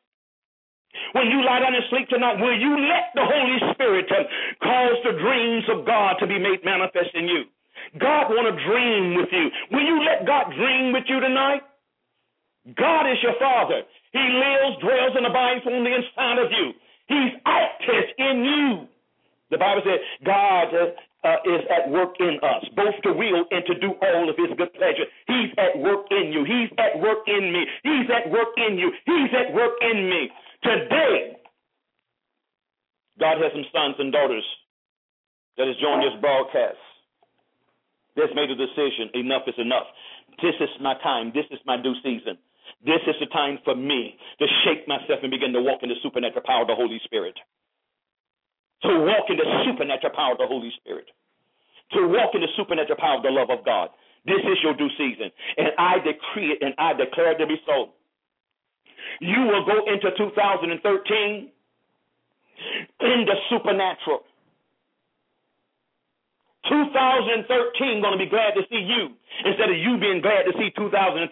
[1.11, 4.07] When you lie down and sleep tonight, will you let the Holy Spirit
[4.63, 7.43] cause the dreams of God to be made manifest in you?
[7.99, 9.51] God want to dream with you.
[9.75, 11.61] Will you let God dream with you tonight?
[12.79, 13.83] God is your Father.
[14.11, 16.71] He lives, dwells, and abides on the inside of you.
[17.11, 18.87] He's active in you.
[19.51, 23.75] The Bible says God uh, is at work in us, both to will and to
[23.77, 25.05] do all of his good pleasure.
[25.27, 26.45] He's at work in you.
[26.45, 27.65] He's at work in me.
[27.83, 28.89] He's at work in you.
[29.05, 30.29] He's at work in me.
[30.63, 31.37] Today,
[33.19, 34.45] God has some sons and daughters
[35.57, 36.81] that has joined this broadcast.
[38.17, 39.13] That's made a decision.
[39.13, 39.87] Enough is enough.
[40.41, 41.31] This is my time.
[41.33, 42.37] This is my due season.
[42.83, 45.99] This is the time for me to shake myself and begin to walk in the
[46.01, 47.37] supernatural power of the Holy Spirit
[48.83, 51.07] to walk in the supernatural power of the Holy Spirit,
[51.93, 53.89] to walk in the supernatural power of the love of God.
[54.25, 55.31] This is your due season.
[55.57, 57.93] And I decree it and I declare it to be so.
[59.21, 61.51] You will go into 2013
[63.01, 64.25] in the supernatural.
[66.67, 69.13] 2013 going to be glad to see you
[69.45, 71.29] instead of you being glad to see 2013.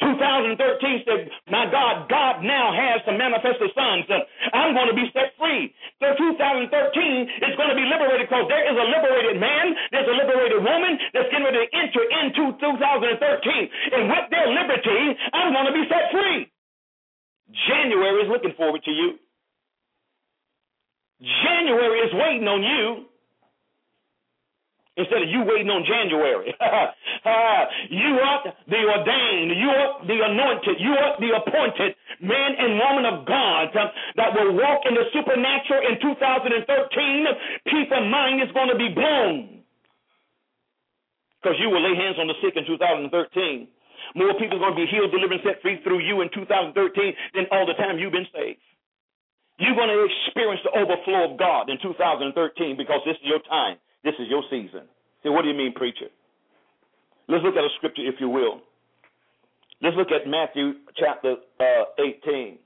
[0.00, 4.08] 2013 said, My God, God now has to manifest the sons.
[4.52, 5.72] I'm going to be set free.
[6.00, 6.72] So 2013
[7.44, 10.96] is going to be liberated because there is a liberated man, there's a liberated woman
[11.12, 13.98] that's getting ready to enter into 2013.
[14.00, 15.02] And with their liberty,
[15.36, 16.48] I'm going to be set free.
[17.68, 19.20] January is looking forward to you.
[21.20, 23.09] January is waiting on you
[25.00, 26.52] instead of you waiting on January.
[27.88, 33.04] you are the ordained, you are the anointed, you are the appointed man and woman
[33.08, 36.60] of God that will walk in the supernatural in 2013.
[37.64, 39.64] People's mind is going to be blown
[41.40, 43.08] because you will lay hands on the sick in 2013.
[44.14, 46.76] More people are going to be healed, delivered, and set free through you in 2013
[47.34, 48.60] than all the time you've been saved.
[49.60, 53.76] You're going to experience the overflow of God in 2013 because this is your time.
[54.04, 54.82] This is your season.
[55.22, 56.06] Say, what do you mean, preacher?
[57.28, 58.60] Let's look at a scripture, if you will.
[59.82, 61.84] Let's look at Matthew chapter uh,
[62.26, 62.58] 18.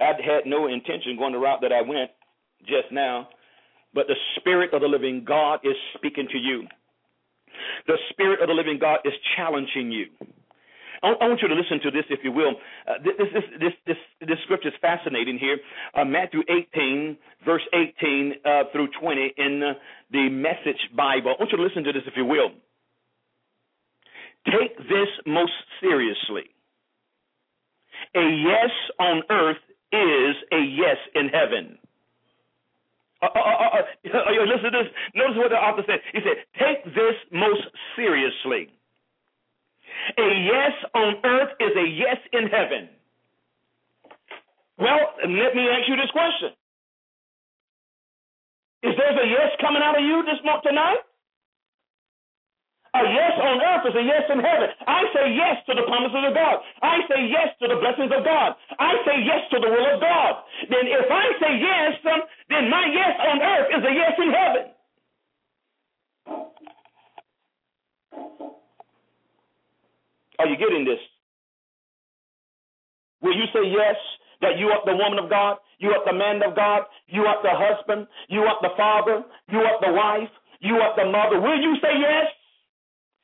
[0.00, 2.10] I had no intention going the route that I went
[2.60, 3.28] just now,
[3.94, 6.66] but the Spirit of the living God is speaking to you.
[7.86, 10.06] The Spirit of the living God is challenging you.
[11.06, 12.54] I, want you to listen to this, if you will.
[12.86, 15.58] Uh, this, this, this, this, this scripture is fascinating here.
[15.94, 19.72] Uh, Matthew 18, verse 18 uh, through 20 in uh,
[20.10, 21.34] the Message Bible.
[21.36, 22.50] I want you to listen to this, if you will.
[24.46, 26.50] Take this most seriously.
[28.14, 31.78] A yes on earth is a yes in heaven.
[33.22, 34.92] Uh, uh, uh, uh listen to this.
[35.14, 36.00] Notice what the author said.
[36.12, 37.62] He said, Take this most
[37.96, 38.70] seriously.
[40.18, 42.88] A yes on earth is a yes in heaven.
[44.78, 46.52] Well, let me ask you this question.
[48.82, 51.02] Is there a yes coming out of you this month tonight?
[52.94, 54.68] A yes on earth is a yes in heaven.
[54.86, 56.56] I say yes to the promises of God.
[56.80, 58.56] I say yes to the blessings of God.
[58.78, 60.32] I say yes to the will of God.
[60.70, 61.92] Then if I say yes,
[62.48, 64.64] then my yes on earth is a yes in heaven.
[70.38, 71.00] Are you getting this?
[73.22, 73.96] Will you say yes
[74.40, 77.42] that you are the woman of God, you are the man of God, you are
[77.42, 81.40] the husband, you are the father, you are the wife, you are the mother?
[81.40, 82.26] Will you say yes?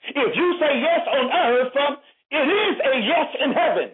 [0.09, 1.97] If you say yes on earth, um,
[2.31, 3.89] it is a yes in heaven.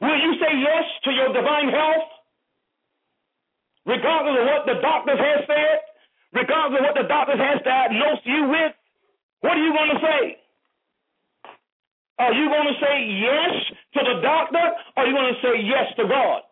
[0.00, 2.08] Will you say yes to your divine health?
[3.86, 5.78] Regardless of what the doctors have said,
[6.32, 8.72] regardless of what the doctors has diagnosed you with,
[9.40, 10.41] what are you going to say?
[12.18, 13.54] Are you going to say yes
[13.94, 14.64] to the doctor
[14.96, 16.42] or are you going to say yes to God?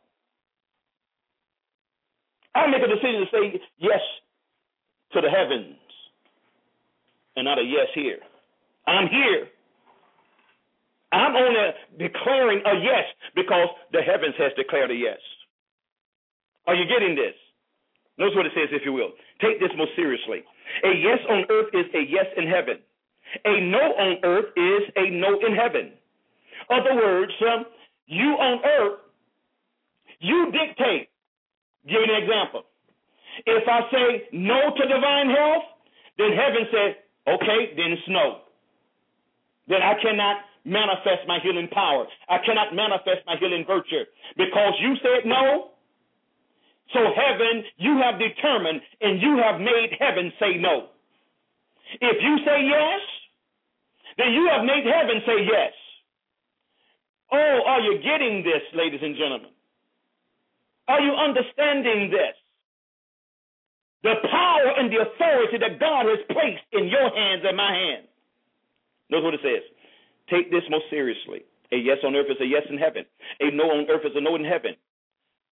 [2.54, 4.00] I make a decision to say yes
[5.12, 5.76] to the heavens
[7.36, 8.18] and not a yes here.
[8.86, 9.46] I'm here.
[11.12, 11.58] I'm only
[11.98, 15.18] declaring a yes because the heavens has declared a yes.
[16.66, 17.34] Are you getting this?
[18.18, 19.10] Notice what it says, if you will.
[19.40, 20.44] Take this most seriously.
[20.84, 22.78] A yes on earth is a yes in heaven.
[23.44, 25.92] A no on earth is a no in heaven.
[26.68, 27.64] Other words, um,
[28.06, 29.00] you on earth,
[30.20, 31.08] you dictate.
[31.88, 32.64] Give an example.
[33.46, 35.64] If I say no to divine health,
[36.18, 36.94] then heaven says,
[37.26, 38.40] okay, then it's no.
[39.68, 42.06] Then I cannot manifest my healing power.
[42.28, 44.04] I cannot manifest my healing virtue
[44.36, 45.70] because you said no.
[46.92, 50.88] So heaven, you have determined and you have made heaven say no.
[52.00, 53.00] If you say yes,
[54.18, 55.72] then you have made heaven say yes.
[57.32, 59.50] Oh, are you getting this, ladies and gentlemen?
[60.88, 62.34] Are you understanding this?
[64.02, 68.08] The power and the authority that God has placed in your hands and my hands.
[69.10, 69.64] Notice what it says.
[70.30, 71.44] Take this most seriously.
[71.72, 73.04] A yes on earth is a yes in heaven.
[73.40, 74.74] A no on earth is a no in heaven.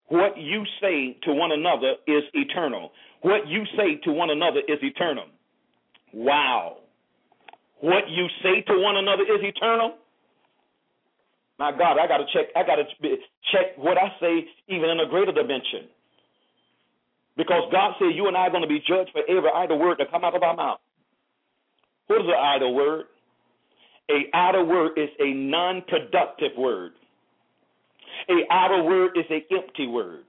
[0.09, 2.93] What you say to one another is eternal.
[3.23, 5.25] What you say to one another is eternal.
[6.13, 6.79] Wow.
[7.85, 9.97] What you say to one another is eternal.
[11.59, 12.47] My God, I got to check.
[12.57, 12.85] I got to
[13.53, 15.93] check what I say even in a greater dimension.
[17.37, 19.99] Because God said you and I are going to be judged for every idle word
[19.99, 20.79] that come out of our mouth.
[22.07, 23.05] What is an idle word?
[24.11, 26.93] A idle word is a non-productive word.
[28.31, 30.25] A idle word is a empty word.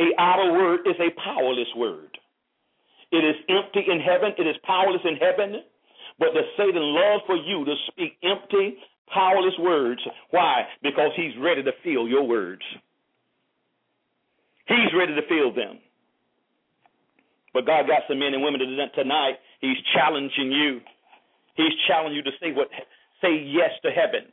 [0.00, 2.18] A idle word is a powerless word.
[3.12, 4.32] It is empty in heaven.
[4.36, 5.62] It is powerless in heaven.
[6.18, 8.76] But the Satan loves for you to speak empty,
[9.12, 10.00] powerless words.
[10.30, 10.62] Why?
[10.82, 12.62] Because he's ready to fill your words.
[14.66, 15.78] He's ready to fill them.
[17.54, 18.60] But God got some men and women
[18.94, 19.34] tonight.
[19.60, 20.80] He's challenging you.
[21.56, 22.68] He's challenging you to say what
[23.22, 24.30] say yes to heaven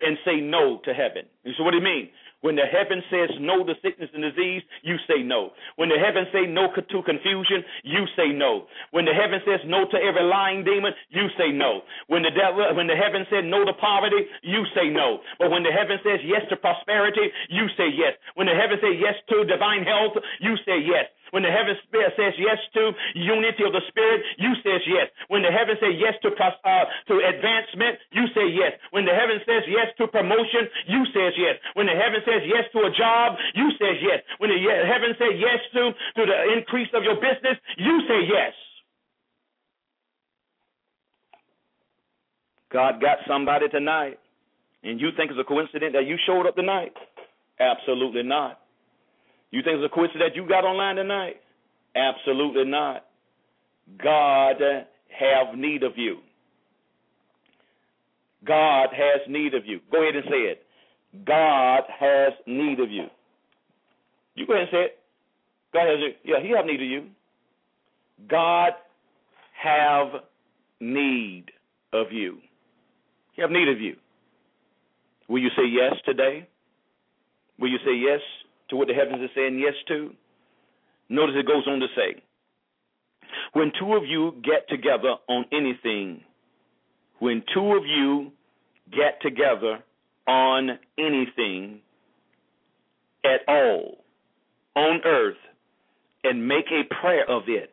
[0.00, 1.24] and say no to heaven.
[1.44, 2.10] You so what do you mean?
[2.44, 5.56] When the heaven says no to sickness and disease, you say no.
[5.80, 8.68] When the heaven say no to confusion, you say no.
[8.92, 11.80] When the heaven says no to every lying demon, you say no.
[12.12, 15.24] When the devil, when the heaven said no to poverty, you say no.
[15.40, 18.12] But when the heaven says yes to prosperity, you say yes.
[18.36, 20.12] When the heaven says yes to divine health,
[20.44, 21.08] you say yes.
[21.30, 25.08] When the heaven says yes to unity of the spirit, you says yes.
[25.28, 28.76] When the heaven says yes to uh, to advancement, you say yes.
[28.90, 31.56] When the heaven says yes to promotion, you says yes.
[31.74, 34.20] When the heaven says yes to a job, you says yes.
[34.38, 38.54] When the heaven says yes to to the increase of your business, you say yes.
[42.74, 44.18] God got somebody tonight.
[44.82, 46.92] And you think it's a coincidence that you showed up tonight?
[47.58, 48.60] Absolutely not.
[49.54, 51.36] You think it's a coincidence that you got online tonight?
[51.94, 53.04] Absolutely not.
[54.02, 56.16] God have need of you.
[58.44, 59.78] God has need of you.
[59.92, 60.66] Go ahead and say it.
[61.24, 63.06] God has need of you.
[64.34, 64.98] You go ahead and say it.
[65.72, 67.06] God has yeah, he have need of you.
[68.28, 68.72] God
[69.62, 70.08] have
[70.80, 71.44] need
[71.92, 72.38] of you.
[73.34, 73.94] He have need of you.
[75.28, 76.48] Will you say yes today?
[77.60, 78.20] Will you say yes
[78.74, 80.10] to what the heavens are saying yes to?
[81.08, 82.20] Notice it goes on to say,
[83.52, 86.22] when two of you get together on anything,
[87.20, 88.32] when two of you
[88.90, 89.78] get together
[90.26, 91.80] on anything
[93.24, 93.98] at all
[94.74, 95.36] on earth
[96.24, 97.70] and make a prayer of it,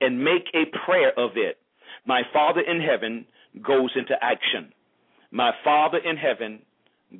[0.00, 1.58] and make a prayer of it,
[2.06, 3.26] my Father in heaven
[3.66, 4.72] goes into action.
[5.30, 6.60] My Father in heaven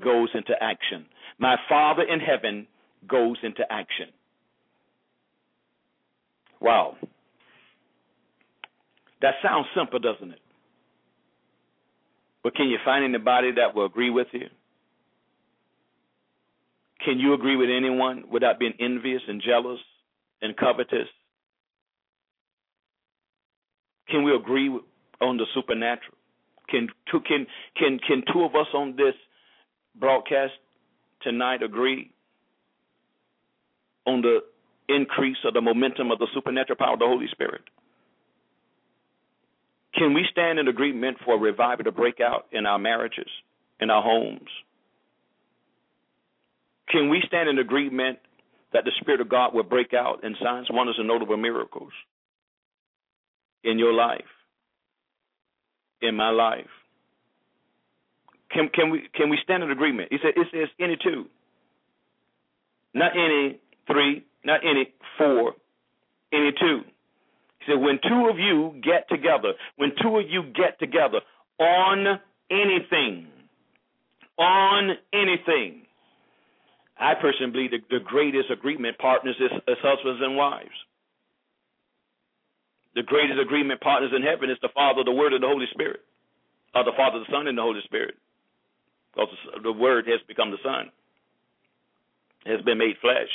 [0.03, 1.07] goes into action.
[1.39, 2.67] My Father in heaven
[3.09, 4.07] goes into action.
[6.61, 6.97] Wow.
[9.23, 10.41] That sounds simple, doesn't it?
[12.43, 14.47] But can you find anybody that will agree with you?
[17.05, 19.81] Can you agree with anyone without being envious and jealous
[20.43, 21.09] and covetous?
[24.09, 24.69] Can we agree
[25.21, 26.17] on the supernatural?
[26.69, 27.47] Can two, can
[27.77, 29.15] can can two of us on this
[29.99, 30.53] broadcast
[31.23, 32.13] tonight agree
[34.07, 34.41] on the
[34.89, 37.63] increase of the momentum of the supernatural power of the Holy Spirit?
[39.95, 43.29] Can we stand in agreement for a revival to break out in our marriages,
[43.81, 44.49] in our homes?
[46.89, 48.19] Can we stand in agreement
[48.73, 51.93] that the Spirit of God will break out in signs, wonders, and notable miracles
[53.65, 54.21] in your life,
[56.01, 56.67] in my life?
[58.51, 60.09] Can can we can we stand in agreement?
[60.11, 61.27] He said it says any two,
[62.95, 63.61] not any
[63.91, 65.55] three, not any four,
[66.33, 66.81] any two.
[67.61, 71.21] He said when two of you get together, when two of you get together
[71.59, 72.21] on
[72.51, 73.27] anything,
[74.39, 75.83] on anything.
[76.99, 80.69] I personally believe the, the greatest agreement partners is, is husbands and wives.
[82.95, 86.01] The greatest agreement partners in heaven is the Father, the Word, and the Holy Spirit,
[86.75, 88.17] or the Father, the Son, and the Holy Spirit.
[89.15, 89.29] Because
[89.63, 90.91] the Word has become the Son,
[92.47, 93.31] has been made flesh.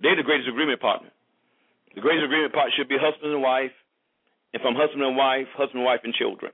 [0.00, 1.10] They're the greatest agreement partner.
[1.94, 3.72] The greatest agreement partner should be husband and wife,
[4.52, 6.52] and from husband and wife, husband, wife, and children.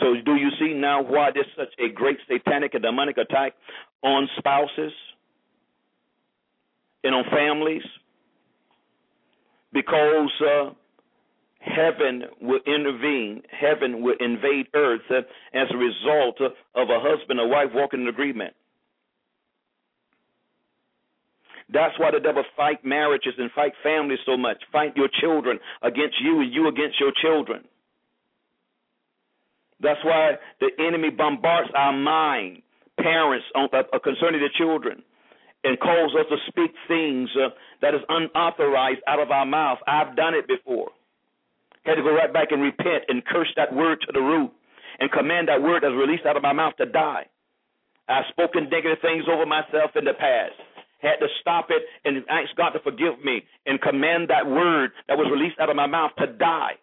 [0.00, 3.54] So, do you see now why there's such a great satanic and demonic attack
[4.02, 4.92] on spouses
[7.02, 7.82] and on families?
[9.72, 10.70] Because uh,
[11.60, 15.20] heaven will intervene, heaven will invade earth uh,
[15.54, 18.54] as a result of a husband and wife walking in agreement.
[21.70, 24.56] That's why the devil fight marriages and fight families so much.
[24.72, 27.64] Fight your children against you and you against your children.
[29.80, 32.62] That's why the enemy bombards our mind,
[32.98, 35.02] parents, on, uh, uh, concerning the children,
[35.62, 37.50] and calls us to speak things uh,
[37.82, 39.78] that is unauthorized out of our mouth.
[39.86, 40.90] I've done it before.
[41.84, 44.50] Had to go right back and repent and curse that word to the root
[45.00, 47.26] and command that word that's released out of my mouth to die.
[48.08, 50.54] I've spoken negative things over myself in the past.
[50.98, 55.16] Had to stop it and ask God to forgive me and command that word that
[55.16, 56.74] was released out of my mouth to die.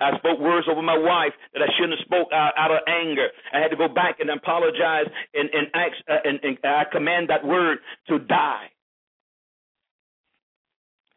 [0.00, 3.28] I spoke words over my wife that I shouldn't have spoke out, out of anger.
[3.52, 5.04] I had to go back and apologize
[5.34, 8.70] and and, ask, uh, and, and I command that word to die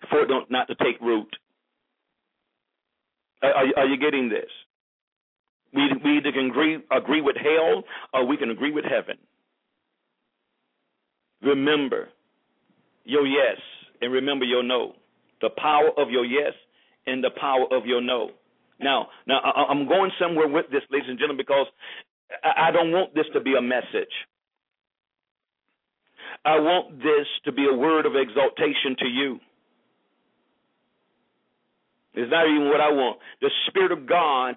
[0.10, 1.36] for it don't, not to take root.
[3.42, 4.50] Are, are, you getting this?
[5.74, 7.84] We, we either can agree, agree with hell
[8.14, 9.18] or we can agree with heaven.
[11.42, 12.10] Remember
[13.04, 13.58] your yes
[14.02, 14.94] and remember your no.
[15.42, 16.54] The power of your yes
[17.06, 18.32] and the power of your no.
[18.80, 21.68] Now, now I'm going somewhere with this, ladies and gentlemen, because
[22.44, 24.12] I don't want this to be a message.
[26.46, 29.40] I want this to be a word of exaltation to you.
[32.16, 33.20] It's not even what I want.
[33.42, 34.56] The Spirit of God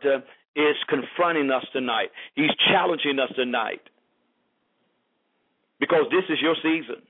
[0.56, 2.10] is confronting us tonight.
[2.34, 3.80] He's challenging us tonight.
[5.78, 7.02] Because this is your season.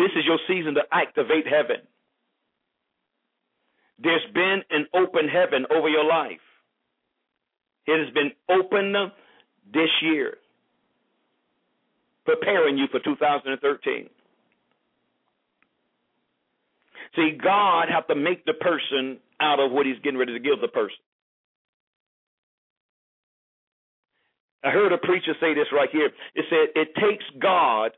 [0.00, 1.84] This is your season to activate heaven.
[4.02, 6.40] There's been an open heaven over your life.
[7.86, 8.94] It has been open
[9.74, 10.38] this year,
[12.24, 14.08] preparing you for 2013.
[17.16, 20.62] See, God have to make the person out of what he's getting ready to give
[20.62, 20.96] the person.
[24.64, 26.08] I heard a preacher say this right here.
[26.34, 27.90] It said, It takes God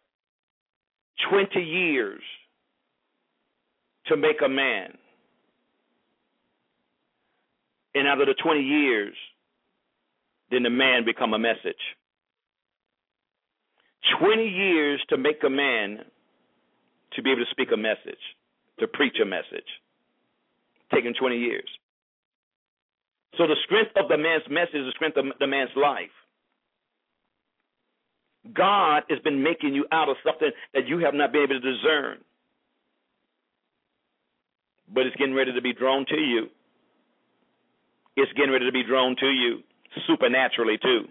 [1.30, 2.22] 20 years
[4.06, 4.96] to make a man.
[7.94, 9.14] And out of the 20 years,
[10.50, 11.80] then the man become a message.
[14.18, 16.00] 20 years to make a man
[17.14, 18.20] to be able to speak a message,
[18.80, 19.68] to preach a message.
[20.92, 21.68] Taking 20 years.
[23.38, 26.12] So the strength of the man's message is the strength of the man's life.
[28.54, 31.72] God has been making you out of something that you have not been able to
[31.72, 32.18] discern.
[34.92, 36.48] But it's getting ready to be drawn to you.
[38.16, 39.60] It's getting ready to be drawn to you
[40.06, 41.06] supernaturally, too.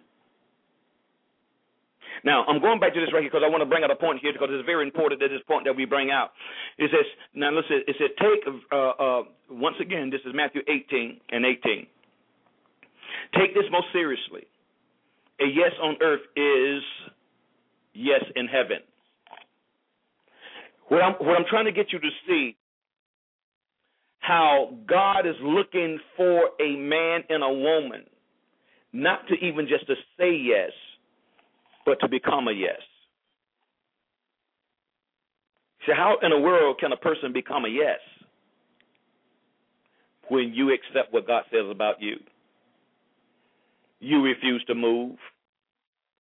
[2.24, 3.96] Now, I'm going back to this right here because I want to bring out a
[3.96, 6.32] point here because it's very important that this point that we bring out.
[6.78, 11.20] It says, now listen, it said, take, uh, uh, once again, this is Matthew 18
[11.32, 11.88] and 18.
[13.34, 14.46] Take this most seriously.
[15.42, 16.84] A yes on earth is
[17.94, 18.80] yes in heaven.
[20.88, 22.56] What I'm, what I'm trying to get you to see
[24.20, 28.04] how God is looking for a man and a woman,
[28.94, 30.72] not to even just to say yes,
[31.86, 32.80] but to become a yes.
[35.88, 38.00] So, how in the world can a person become a yes
[40.30, 42.18] when you accept what God says about you?
[44.00, 45.16] You refuse to move.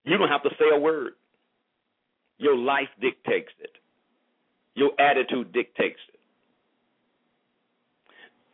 [0.04, 1.14] You don't have to say a word.
[2.42, 3.70] Your life dictates it.
[4.74, 6.20] Your attitude dictates it.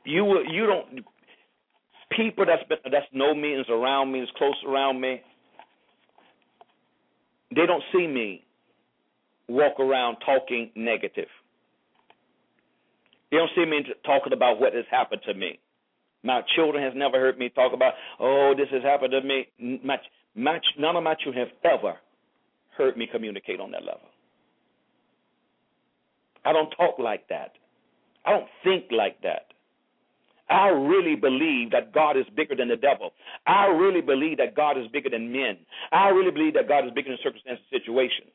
[0.04, 1.06] You will, you don't
[2.12, 5.22] people that's been, that's know me and around me is close around me.
[7.56, 8.44] They don't see me
[9.48, 11.30] walk around talking negative.
[13.32, 15.60] They don't see me talking about what has happened to me.
[16.24, 19.80] My children has never heard me talk about, oh, this has happened to me.
[19.82, 19.98] My,
[20.36, 21.98] my, none of my children have ever
[22.78, 24.08] heard me communicate on that level.
[26.46, 27.54] I don't talk like that.
[28.26, 29.48] I don't think like that.
[30.50, 33.12] I really believe that God is bigger than the devil.
[33.46, 35.58] I really believe that God is bigger than men.
[35.92, 38.32] I really believe that God is bigger than circumstances and situations.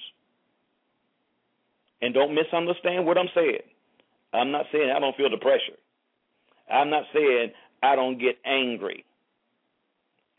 [2.02, 3.64] And don't misunderstand what I'm saying.
[4.34, 5.78] I'm not saying I don't feel the pressure.
[6.70, 9.04] I'm not saying I don't get angry.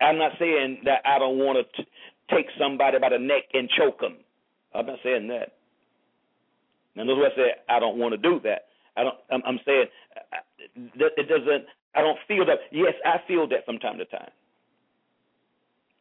[0.02, 1.84] I'm not saying that I don't want to
[2.30, 4.18] take somebody by the neck and choke them.
[4.74, 5.54] I'm not saying that.
[6.96, 7.56] Now, notice what I said.
[7.70, 8.66] I don't want to do that.
[8.96, 9.16] I don't.
[9.32, 9.86] I'm, I'm saying
[10.76, 11.66] it doesn't.
[11.96, 12.60] I don't feel that.
[12.72, 14.32] Yes, I feel that from time to time.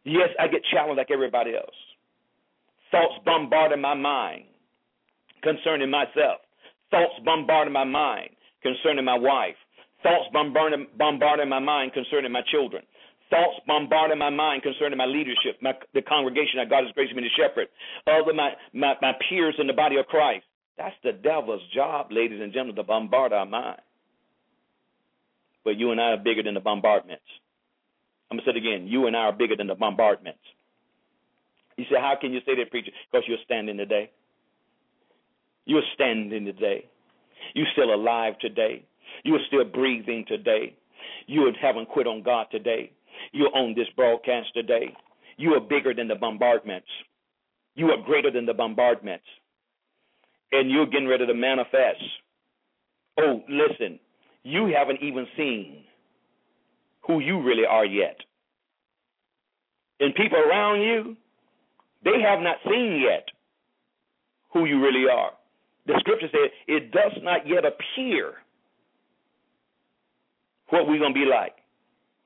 [0.05, 1.77] Yes, I get challenged like everybody else.
[2.91, 4.45] Thoughts bombarding my mind
[5.43, 6.41] concerning myself.
[6.91, 8.31] Thoughts bombarding my mind
[8.63, 9.57] concerning my wife.
[10.03, 12.83] Thoughts bombarding, bombarding my mind concerning my children.
[13.33, 17.23] Thoughts bombarding my mind concerning my leadership, my, the congregation that God has graced me
[17.23, 17.69] to shepherd,
[18.07, 20.45] other my, my, my peers in the body of Christ.
[20.77, 23.81] That's the devil's job, ladies and gentlemen, to bombard our mind.
[25.65, 27.25] But you and I are bigger than the bombardments.
[28.31, 28.87] I'm going to say it again.
[28.87, 30.41] You and I are bigger than the bombardments.
[31.79, 32.91] You say, How can you say that, preacher?
[33.11, 34.11] Because you're standing today.
[35.65, 36.89] You're standing today.
[37.55, 38.85] You're still alive today.
[39.25, 40.77] You are still breathing today.
[41.27, 42.93] You haven't quit on God today.
[43.33, 44.95] You're on this broadcast today.
[45.37, 46.89] You are bigger than the bombardments.
[47.75, 49.25] You are greater than the bombardments.
[50.53, 52.03] And you're getting ready to manifest.
[53.19, 53.99] Oh, listen,
[54.43, 55.85] you haven't even seen
[57.07, 58.17] who you really are yet.
[60.01, 61.17] And people around you,
[62.05, 63.27] they have not seen yet
[64.53, 65.31] who you really are.
[65.87, 68.35] The scripture said, it does not yet appear
[70.69, 71.55] what we're gonna be like.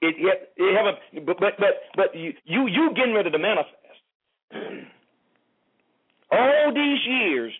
[0.03, 3.73] It yet it haven't but but but but you you you getting ready to manifest.
[6.31, 7.53] All these years,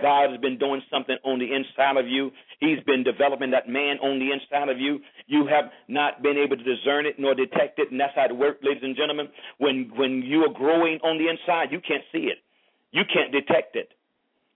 [0.00, 2.30] God has been doing something on the inside of you.
[2.60, 5.00] He's been developing that man on the inside of you.
[5.26, 8.36] You have not been able to discern it nor detect it, and that's how it
[8.36, 9.28] works, ladies and gentlemen.
[9.58, 12.38] When when you are growing on the inside, you can't see it.
[12.90, 13.92] You can't detect it.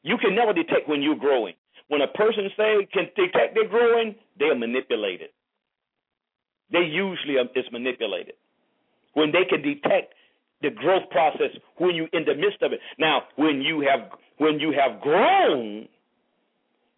[0.03, 1.55] You can never detect when you're growing.
[1.89, 5.31] When a person say can detect they're growing, they're manipulated.
[6.73, 8.35] They usually are, is manipulated.
[9.15, 10.15] When they can detect
[10.63, 12.81] the growth process when you in the midst of it.
[12.99, 15.89] Now, when you have when you have grown,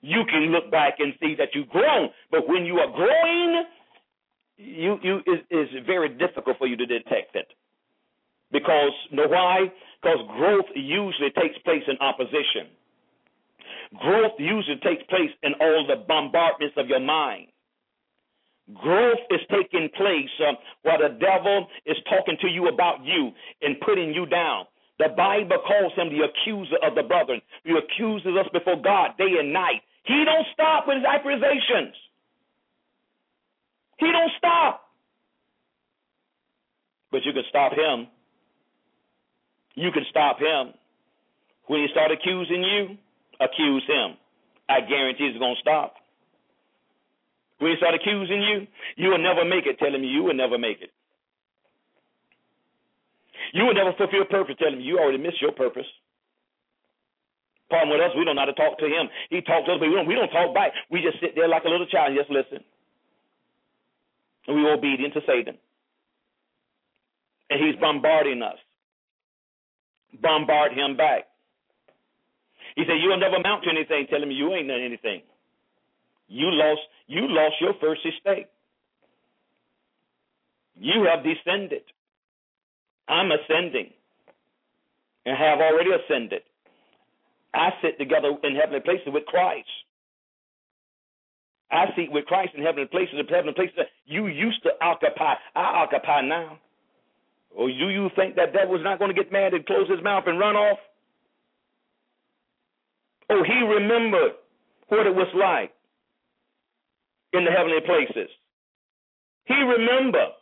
[0.03, 2.11] you can look back and see that you've grown.
[2.31, 3.65] But when you are growing,
[4.59, 7.49] you you is is very difficult for you to detect it.
[8.53, 9.73] Because know why?
[10.01, 12.69] Because growth usually takes place in opposition.
[13.99, 17.47] Growth usually takes place in all the bombardments of your mind.
[18.73, 20.53] Growth is taking place uh,
[20.83, 24.65] while the devil is talking to you about you and putting you down.
[24.99, 27.43] The Bible calls him the accuser of the brethren.
[27.65, 29.83] He accuses us before God day and night.
[30.05, 31.95] He don't stop with his accusations.
[33.99, 34.83] He don't stop.
[37.11, 38.07] But you can stop him.
[39.75, 40.73] You can stop him.
[41.67, 42.97] When he start accusing you,
[43.41, 44.17] accuse him.
[44.69, 45.95] I guarantee he's going to stop.
[47.71, 49.79] He start accusing you, you will never make it.
[49.79, 50.91] Telling me you will never make it.
[53.53, 54.57] You will never fulfill purpose.
[54.59, 55.87] Telling me you already missed your purpose.
[57.69, 59.09] Problem with us, we don't know how to talk to him.
[59.31, 60.73] He talks to us, but we don't, we don't talk back.
[60.91, 62.63] We just sit there like a little child and just listen.
[64.47, 65.57] And we're obedient to Satan.
[67.51, 68.59] And he's bombarding us.
[70.21, 71.25] Bombard him back.
[72.77, 74.07] He said, You'll never amount to anything.
[74.11, 75.23] Telling me you ain't done anything.
[76.29, 78.47] You lost you lost your first estate.
[80.77, 81.83] You have descended.
[83.09, 83.91] I'm ascending
[85.27, 86.43] and have already ascended.
[87.53, 89.69] I sit together in heavenly places with Christ.
[91.71, 95.35] I sit with Christ in heavenly places, in heavenly places that you used to occupy.
[95.55, 96.59] I occupy now.
[97.51, 100.25] Or do you think that devil's not going to get mad and close his mouth
[100.27, 100.79] and run off?
[103.31, 104.33] Oh, he remembered
[104.89, 105.73] what it was like
[107.35, 108.31] in the heavenly places.
[109.45, 110.33] He remember.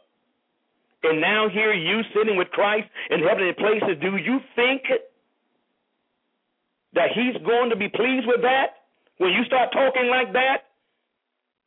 [1.03, 3.99] And now here you sitting with Christ in heavenly places.
[4.01, 4.83] Do you think
[6.95, 8.87] that he's going to be pleased with that
[9.19, 10.71] when you start talking like that?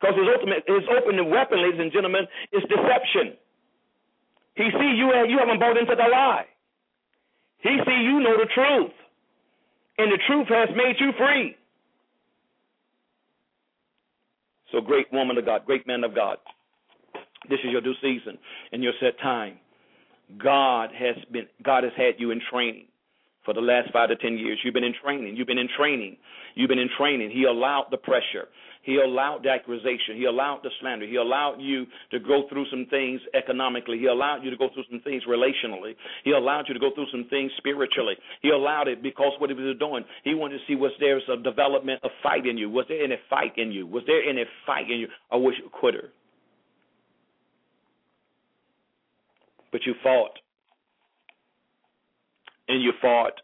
[0.00, 3.36] Because his ultimate his opening weapon, ladies and gentlemen, is deception.
[4.54, 6.46] He see you you haven't bought into the lie.
[7.60, 8.92] He see you know the truth.
[9.98, 11.56] And the truth has made you free.
[14.72, 16.38] So, great woman of God, great man of God,
[17.48, 18.38] this is your due season
[18.72, 19.58] and your set time.
[20.38, 22.86] God has been God has had you in training
[23.46, 24.58] for the last five to ten years.
[24.62, 25.36] You've been in training.
[25.36, 26.18] You've been in training.
[26.54, 27.30] You've been in training.
[27.30, 28.48] He allowed the pressure.
[28.82, 30.14] He allowed the accusation.
[30.14, 31.06] He allowed the slander.
[31.06, 33.98] He allowed you to go through some things economically.
[33.98, 35.94] He allowed you to go through some things relationally.
[36.22, 38.14] He allowed you to go through some things spiritually.
[38.42, 41.42] He allowed it because what he was doing, he wanted to see was there a
[41.42, 42.70] development of fight in you?
[42.70, 43.86] Was there any fight in you?
[43.86, 45.08] Was there any fight in you?
[45.30, 46.10] Or was you a quitter?
[49.72, 50.38] But you fought
[52.68, 53.40] and you fought.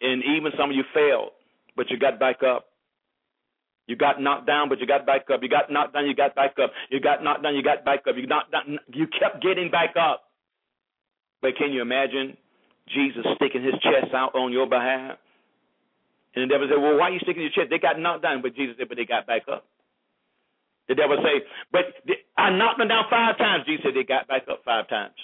[0.00, 1.30] And even some of you failed,
[1.76, 2.66] but you got back up.
[3.86, 5.42] You got knocked down, but you got back up.
[5.42, 6.70] You got knocked down, you got back up.
[6.90, 8.16] You got knocked down, you got back up.
[8.16, 10.22] You knocked down, you kept getting back up.
[11.40, 12.36] But can you imagine
[12.88, 15.18] Jesus sticking his chest out on your behalf?
[16.34, 17.68] And the devil said, Well, why are you sticking your chest?
[17.70, 19.66] They got knocked down, but Jesus said, But they got back up.
[20.88, 21.92] The devil said, But
[22.38, 23.66] I knocked them down five times.
[23.66, 25.18] Jesus said, They got back up five times.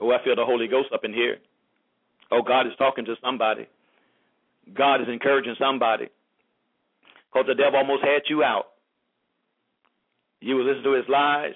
[0.00, 1.36] Oh, I feel the Holy Ghost up in here.
[2.30, 3.66] Oh, God is talking to somebody.
[4.74, 6.08] God is encouraging somebody.
[7.32, 8.66] Because the devil almost had you out.
[10.40, 11.54] You were listening to his lies,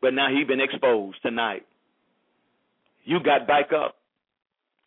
[0.00, 1.64] but now he's been exposed tonight.
[3.04, 3.96] You got back up.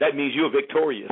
[0.01, 1.09] That means you're victorious.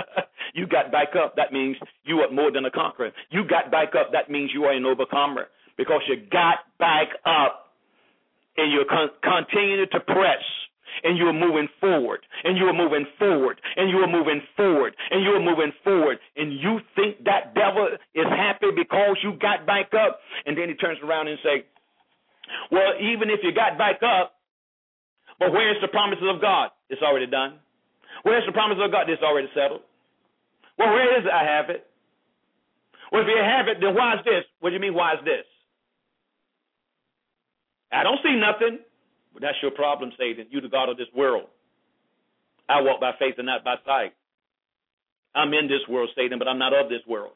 [0.54, 1.36] you got back up.
[1.36, 3.12] That means you are more than a conqueror.
[3.30, 4.10] You got back up.
[4.12, 5.46] That means you are an overcomer
[5.76, 7.63] because you got back up
[8.56, 10.42] and you're con- continuing to press
[11.02, 14.94] and you are moving forward, and you are moving forward, and you are moving forward,
[15.10, 19.66] and you are moving forward, and you think that devil is happy because you got
[19.66, 21.64] back up, and then he turns around and say,
[22.70, 24.36] "Well, even if you got back up,
[25.38, 26.70] but where's the promises of God?
[26.88, 27.58] It's already done.
[28.22, 29.10] Where's the promises of God?
[29.10, 29.82] It's already settled.
[30.78, 31.32] Well, where is it?
[31.32, 31.86] I have it.
[33.10, 34.44] Well, if you have it, then why is this?
[34.60, 35.44] What do you mean, why is this?
[37.94, 38.80] I don't see nothing.
[39.34, 40.46] But that's your problem, Satan.
[40.50, 41.50] You the God of this world.
[42.68, 44.14] I walk by faith and not by sight.
[45.34, 47.32] I'm in this world, Satan, but I'm not of this world.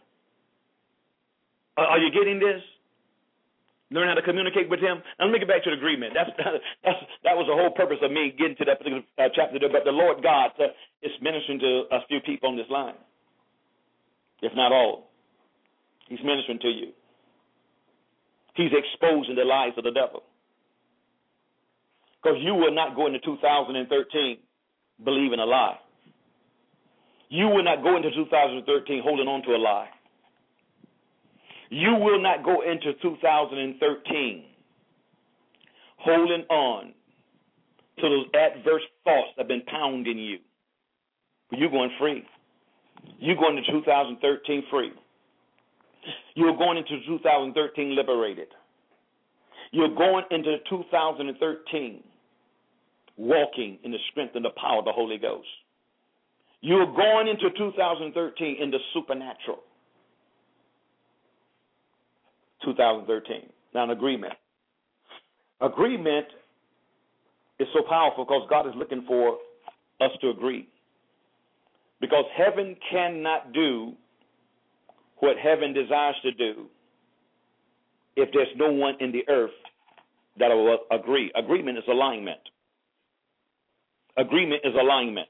[1.76, 2.62] Are you getting this?
[3.90, 5.02] Learn how to communicate with him.
[5.18, 6.12] Now let me get back to the agreement.
[6.14, 6.30] That's,
[6.84, 9.58] that's that was the whole purpose of me getting to that particular uh, chapter.
[9.58, 9.72] There.
[9.72, 12.98] But the Lord God uh, is ministering to a few people on this line,
[14.42, 15.10] if not all.
[16.08, 16.92] He's ministering to you.
[18.54, 20.27] He's exposing the lies of the devil.
[22.28, 24.38] Because you will not go into 2013
[25.02, 25.78] believing a lie.
[27.30, 29.88] You will not go into 2013 holding on to a lie.
[31.70, 34.44] You will not go into 2013
[35.98, 36.92] holding on
[37.98, 40.38] to those adverse thoughts that have been pounding you.
[41.52, 42.24] You're going free.
[43.18, 44.92] You're going to 2013 free.
[46.34, 48.48] You're going into 2013 liberated.
[49.72, 52.02] You're going into 2013
[53.18, 55.48] walking in the strength and the power of the Holy Ghost.
[56.60, 59.58] You're going into 2013 in the supernatural.
[62.64, 63.50] 2013.
[63.74, 64.32] Now, an agreement.
[65.60, 66.26] Agreement
[67.58, 69.38] is so powerful because God is looking for
[70.00, 70.68] us to agree.
[72.00, 73.92] Because heaven cannot do
[75.18, 76.66] what heaven desires to do
[78.16, 79.50] if there's no one in the earth
[80.38, 81.32] that will agree.
[81.36, 82.40] Agreement is alignment.
[84.18, 85.28] Agreement is alignment.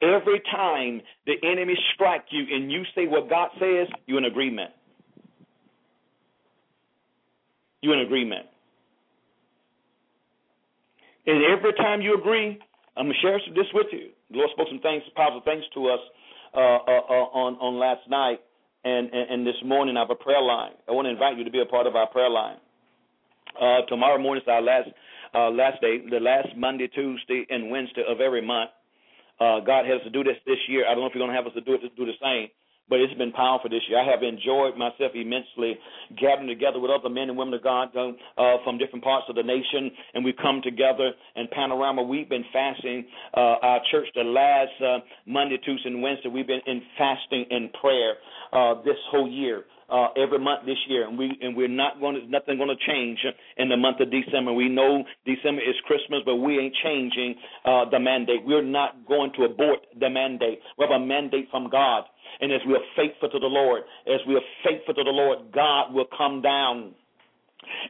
[0.00, 4.70] Every time the enemy strike you and you say what God says, you're in agreement.
[7.80, 8.46] You're in agreement.
[11.26, 12.58] And every time you agree,
[12.96, 14.10] I'm gonna share this with you.
[14.30, 16.00] The Lord spoke some things, powerful things to us
[16.54, 18.38] uh, uh, uh, on on last night,
[18.84, 20.72] and, and, and this morning I have a prayer line.
[20.88, 22.56] I want to invite you to be a part of our prayer line.
[23.60, 24.88] Uh, tomorrow morning is our last
[25.36, 28.70] uh, last day, the last Monday, Tuesday, and Wednesday of every month.
[29.38, 30.86] Uh, God has to do this this year.
[30.88, 32.16] I don't know if you're going to have us to do it to do the
[32.22, 32.48] same,
[32.88, 33.98] but it's been powerful this year.
[33.98, 35.78] I have enjoyed myself immensely
[36.20, 39.42] gathering together with other men and women of God uh, from different parts of the
[39.42, 42.02] nation, and we come together in Panorama.
[42.02, 43.06] We've been fasting.
[43.34, 46.28] Uh, our church the last uh, Monday, Tuesday, and Wednesday.
[46.28, 48.14] We've been in fasting and prayer
[48.52, 52.16] uh, this whole year uh, every month this year, and we and we're not going
[52.16, 53.18] to nothing going to change
[53.56, 54.52] in the month of December.
[54.52, 58.44] We know December is Christmas, but we ain't changing uh, the mandate.
[58.44, 60.60] We're not going to abort the mandate.
[60.78, 62.04] We have a mandate from God,
[62.40, 65.52] and as we are faithful to the Lord, as we are faithful to the Lord,
[65.52, 66.94] God will come down.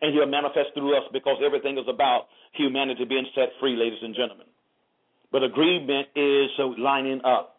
[0.01, 4.14] And he'll manifest through us because everything is about humanity being set free, ladies and
[4.14, 4.47] gentlemen.
[5.32, 7.57] But agreement is lining up.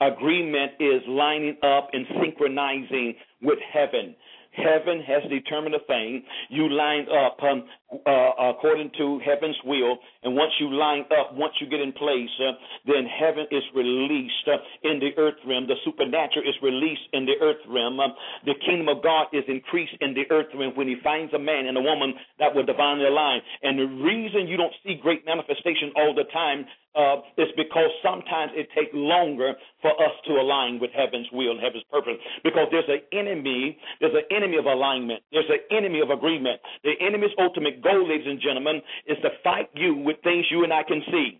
[0.00, 4.14] Agreement is lining up and synchronizing with heaven.
[4.52, 6.22] Heaven has determined a thing.
[6.48, 11.54] You line up um, uh, according to heaven's will, and once you line up, once
[11.60, 12.52] you get in place, uh,
[12.86, 15.66] then heaven is released uh, in the earth realm.
[15.66, 18.00] The supernatural is released in the earth realm.
[18.00, 18.14] Um,
[18.44, 21.66] the kingdom of God is increased in the earth realm when He finds a man
[21.66, 23.40] and a woman that will divinely align.
[23.62, 28.52] And the reason you don't see great manifestation all the time uh, is because sometimes
[28.54, 32.14] it takes longer for us to align with heaven's will and heaven's purpose.
[32.42, 36.60] Because there's an enemy, there's an enemy of alignment, there's an enemy of agreement.
[36.82, 40.72] The enemy's ultimate goal, ladies and gentlemen, is to fight you with things you and
[40.72, 41.38] I can see,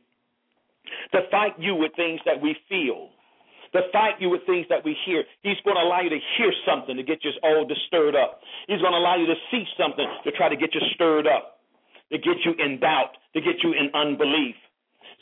[1.13, 3.09] to fight you with things that we feel.
[3.73, 5.25] To fight you with things that we hear.
[5.43, 8.39] He's going to allow you to hear something to get you all stirred up.
[8.69, 11.59] He's going to allow you to see something to try to get you stirred up,
[12.13, 14.55] to get you in doubt, to get you in unbelief.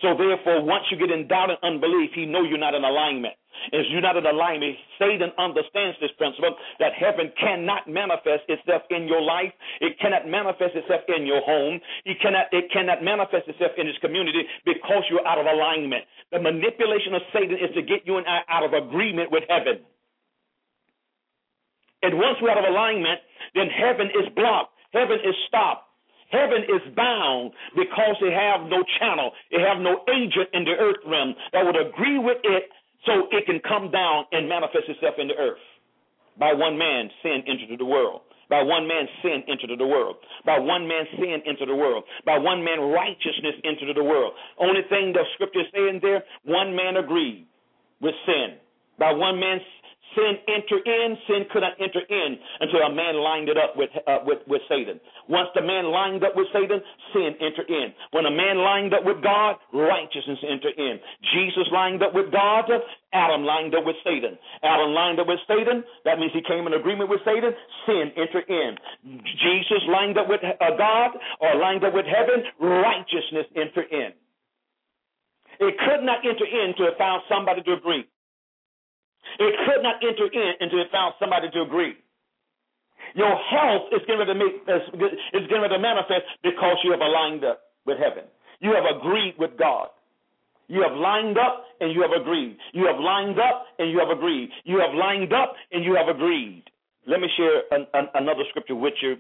[0.03, 3.39] So therefore, once you get in doubt and unbelief, he know you're not in alignment.
[3.71, 9.07] If you're not in alignment, Satan understands this principle that heaven cannot manifest itself in
[9.07, 9.55] your life.
[9.79, 11.79] It cannot manifest itself in your home.
[12.05, 16.03] It cannot, it cannot manifest itself in this community because you're out of alignment.
[16.35, 19.87] The manipulation of Satan is to get you and I out of agreement with heaven.
[22.03, 23.23] And once we're out of alignment,
[23.55, 24.75] then heaven is blocked.
[24.91, 25.92] Heaven is stopped.
[26.33, 31.05] Heaven is bound because they have no channel, they have no agent in the earth
[31.05, 32.73] realm that would agree with it
[33.05, 35.61] so it can come down and manifest itself in the earth.
[36.39, 38.23] By one man, sin entered the world.
[38.49, 40.17] By one man, sin entered the world.
[40.45, 42.05] By one man, sin entered the world.
[42.25, 44.33] By one man, righteousness entered the world.
[44.59, 47.47] Only thing the scripture is saying there, one man agreed
[48.01, 48.57] with sin.
[48.99, 49.61] By one man,
[50.15, 53.91] sin enter in, sin could not enter in until a man lined it up with,
[54.07, 55.01] uh, with, with Satan.
[55.29, 56.81] Once the man lined up with Satan,
[57.13, 57.93] sin entered in.
[58.13, 61.01] When a man lined up with God, righteousness entered in.
[61.35, 62.71] Jesus lined up with God,
[63.13, 64.39] Adam lined up with Satan.
[64.63, 67.53] Adam lined up with Satan, that means he came in agreement with Satan,
[67.87, 68.77] sin entered in.
[69.43, 71.11] Jesus lined up with uh, God
[71.41, 74.13] or lined up with heaven, righteousness entered in.
[75.61, 78.05] It could not enter in it found somebody to agree.
[79.39, 81.95] It could not enter in until it found somebody to agree.
[83.15, 87.61] Your health is going to make is going to manifest because you have aligned up
[87.85, 88.25] with heaven.
[88.61, 89.89] You have agreed with God.
[90.69, 92.57] You have lined up and you have agreed.
[92.73, 94.49] You have lined up and you have agreed.
[94.65, 96.65] You have lined up and you have agreed.
[97.07, 99.17] Let me share an, an, another scripture with you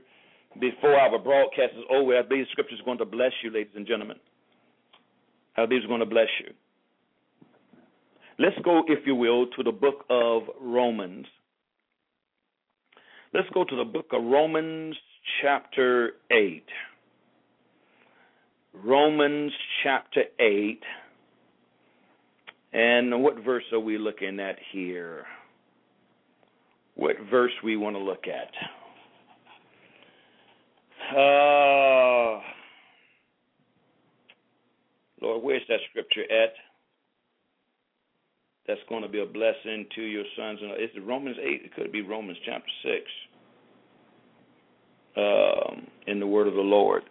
[0.61, 2.17] before our broadcast is over.
[2.17, 4.17] I believe scripture is going to bless you, ladies and gentlemen.
[5.57, 6.55] I believe it's going to bless you.
[8.39, 11.26] Let's go, if you will, to the book of Romans.
[13.35, 14.97] Let's go to the book of Romans,
[15.43, 16.64] chapter 8.
[18.85, 19.53] Romans,
[19.83, 20.83] chapter 8.
[22.72, 25.26] And what verse are we looking at here?
[26.95, 28.53] what verse we want to look at.
[31.16, 32.41] Uh,
[35.20, 36.53] Lord, where's that scripture at?
[38.67, 40.61] That's going to be a blessing to your sons.
[40.63, 41.63] And is it Romans eight?
[41.65, 43.05] It could be Romans chapter six.
[45.17, 47.03] Um, in the word of the Lord.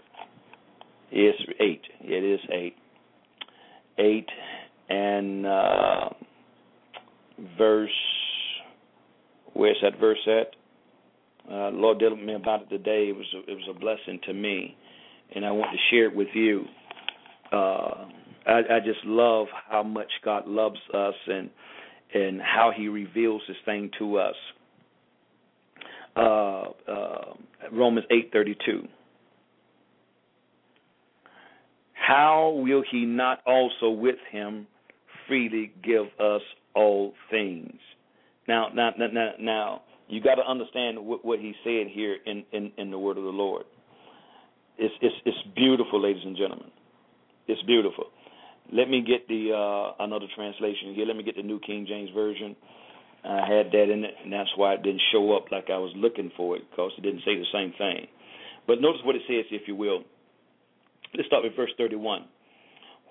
[1.12, 1.82] It's eight.
[2.02, 2.76] It is eight.
[3.99, 4.28] Eight
[4.89, 6.10] and uh,
[7.58, 7.89] verse.
[9.54, 10.56] Where's that verse at?
[11.52, 13.10] Uh, Lord with me about it today.
[13.10, 14.76] It was a, it was a blessing to me,
[15.36, 16.66] and I want to share it with you.
[17.52, 18.06] Uh,
[18.46, 21.50] I, I just love how much God loves us and
[22.14, 24.36] and how He reveals His thing to us.
[26.16, 27.34] Uh, uh,
[27.72, 28.88] Romans eight thirty two.
[31.94, 34.68] How will He not also with Him
[35.28, 36.42] freely give us
[36.74, 37.80] all things?
[38.48, 42.72] Now, now, now, now you got to understand what, what He's saying here in, in
[42.78, 43.64] in the Word of the Lord.
[44.78, 46.72] It's it's it's beautiful, ladies and gentlemen.
[47.48, 48.06] It's beautiful.
[48.72, 51.05] Let me get the uh, another translation here.
[51.05, 52.55] Let me get the New King James Version.
[53.24, 55.93] I had that in it, and that's why it didn't show up like I was
[55.95, 58.07] looking for it, because it didn't say the same thing.
[58.65, 60.03] But notice what it says, if you will.
[61.13, 62.26] Let's start with verse 31.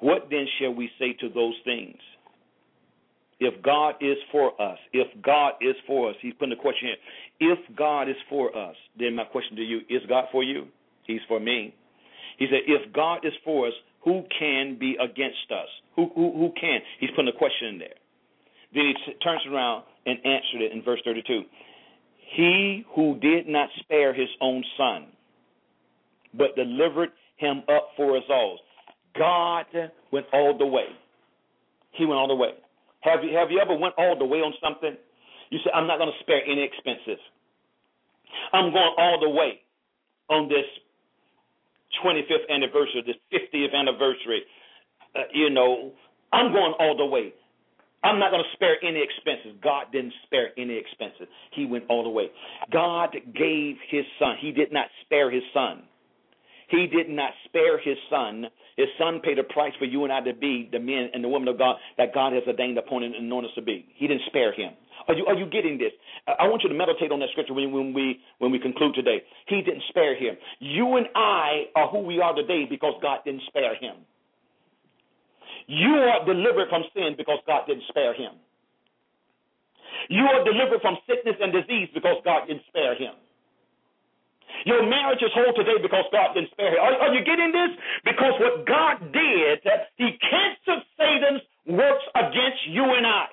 [0.01, 1.99] What then shall we say to those things?
[3.39, 7.53] If God is for us, if God is for us, he's putting the question here.
[7.53, 10.67] If God is for us, then my question to you, is God for you?
[11.07, 11.75] He's for me.
[12.39, 13.75] He said, if God is for us,
[14.05, 15.69] who can be against us?
[15.97, 16.81] Who, who, who can?
[16.99, 17.95] He's putting a question in there.
[18.75, 21.43] Then he turns around and answered it in verse 32.
[22.37, 25.07] He who did not spare his own son,
[26.35, 28.59] but delivered him up for us all.
[29.19, 29.67] God
[30.13, 30.87] went all the way.
[31.93, 32.51] He went all the way.
[33.01, 34.97] Have you have you ever went all the way on something?
[35.51, 37.19] You say, I'm not going to spare any expenses.
[38.53, 39.61] I'm going all the way
[40.29, 40.67] on this
[42.05, 44.43] 25th anniversary, this 50th anniversary.
[45.15, 45.93] Uh, you know,
[46.33, 47.33] I'm going all the way.
[48.03, 49.59] I'm not going to spare any expenses.
[49.63, 51.27] God didn't spare any expenses.
[51.53, 52.31] He went all the way.
[52.73, 54.37] God gave his son.
[54.41, 55.83] He did not spare his son.
[56.69, 58.47] He did not spare his son.
[58.77, 61.29] His son paid a price for you and I to be the men and the
[61.29, 63.87] women of God that God has ordained upon and anointed us to be.
[63.95, 64.73] He didn't spare him.
[65.09, 65.93] Are you are you getting this?
[66.27, 69.23] I want you to meditate on that scripture when, when we when we conclude today.
[69.47, 70.37] He didn't spare him.
[70.59, 73.97] You and I are who we are today because God didn't spare him.
[75.67, 78.33] You are delivered from sin because God didn't spare him.
[80.09, 83.15] You are delivered from sickness and disease because God didn't spare him.
[84.67, 86.81] Your marriage is whole today because God didn't spare him.
[86.81, 87.73] Are, are you getting this?
[88.05, 89.61] Because what God did,
[89.97, 93.27] He canceled Satan's works against you and I.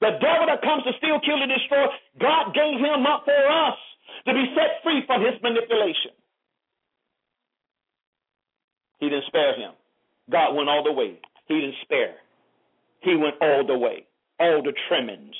[0.00, 1.86] The devil that comes to steal, kill, and destroy,
[2.20, 3.78] God gave him up for us
[4.26, 6.12] to be set free from his manipulation.
[9.00, 9.72] He didn't spare him.
[10.30, 11.18] God went all the way.
[11.48, 12.16] He didn't spare.
[13.00, 14.06] He went all the way,
[14.38, 15.34] all the trimmings.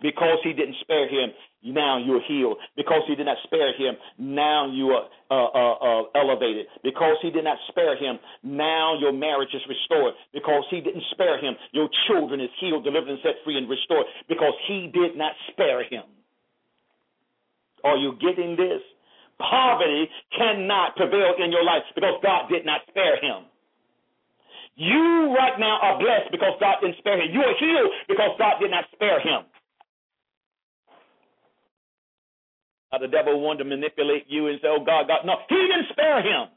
[0.00, 1.30] Because he didn't spare him,
[1.64, 2.58] now you're healed.
[2.76, 6.66] Because he did not spare him, now you are uh, uh, uh, elevated.
[6.84, 10.14] Because he did not spare him, now your marriage is restored.
[10.32, 14.06] Because he didn't spare him, your children is healed, delivered, and set free and restored.
[14.28, 16.04] Because he did not spare him.
[17.82, 18.82] Are you getting this?
[19.38, 23.46] Poverty cannot prevail in your life because God did not spare him.
[24.74, 27.34] You right now are blessed because God didn't spare him.
[27.34, 29.42] You are healed because God did not spare him.
[32.92, 35.26] Now, the devil wanted to manipulate you and say, oh, God, God.
[35.26, 36.48] No, he didn't spare him.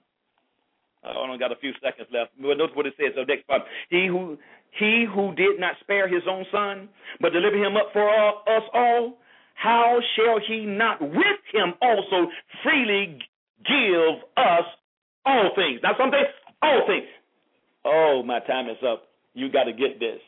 [1.04, 2.32] Oh, I only got a few seconds left.
[2.40, 3.14] But notice what it says.
[3.16, 3.64] So next part.
[3.90, 4.38] He who
[4.80, 6.88] he who did not spare his own son,
[7.20, 9.18] but delivered him up for all, us all,
[9.56, 12.32] how shall he not with him also
[12.64, 13.20] freely
[13.68, 14.64] give us
[15.26, 15.82] all things?
[15.84, 16.24] Now, something,
[16.62, 17.08] all things.
[17.84, 19.04] Oh, my time is up.
[19.34, 20.22] You got to get this.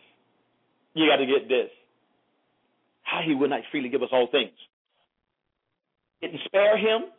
[0.94, 1.70] You got to get this.
[3.04, 4.52] How he will not freely give us all things.
[6.24, 7.12] Didn't spare him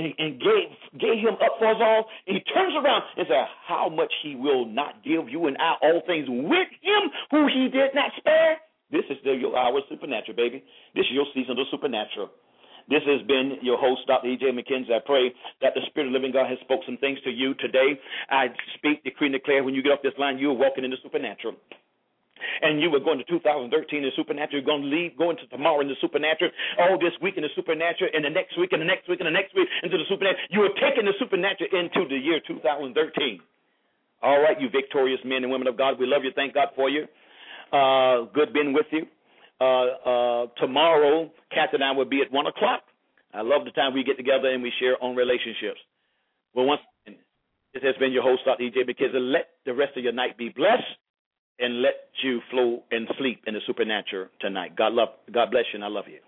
[0.00, 2.08] and gave gave him up for us all.
[2.26, 5.74] And he turns around and says, How much he will not give you and I
[5.82, 8.56] all things with him who he did not spare?
[8.90, 10.64] This is the, your hour supernatural, baby.
[10.94, 12.30] This is your season of supernatural.
[12.88, 14.28] This has been your host, Dr.
[14.28, 14.46] E.J.
[14.56, 14.96] McKenzie.
[14.96, 15.28] I pray
[15.60, 18.00] that the Spirit of living God has spoke some things to you today.
[18.30, 18.46] I
[18.76, 20.96] speak, decree, and declare when you get off this line, you are walking in the
[21.02, 21.56] supernatural
[22.62, 24.60] and you were going to 2013 in the supernatural.
[24.60, 27.52] You're going to leave, going to tomorrow in the supernatural, all this week in the
[27.54, 30.08] supernatural, and the next week, and the next week, and the next week into the
[30.08, 30.44] supernatural.
[30.50, 32.94] You are taking the supernatural into the year 2013.
[34.22, 36.32] All right, you victorious men and women of God, we love you.
[36.34, 37.06] Thank God for you.
[37.72, 39.06] Uh, good being with you.
[39.60, 42.82] Uh, uh, tomorrow, Kath and I will be at 1 o'clock.
[43.34, 45.78] I love the time we get together and we share on relationships.
[46.54, 47.18] Well, once again,
[47.74, 48.62] this has been your host, Dr.
[48.62, 48.84] E.J.
[48.84, 49.32] McKenzie.
[49.32, 50.96] Let the rest of your night be blessed
[51.58, 54.76] and let you flow and sleep in the supernatural tonight.
[54.76, 56.20] God love God bless you and I love you.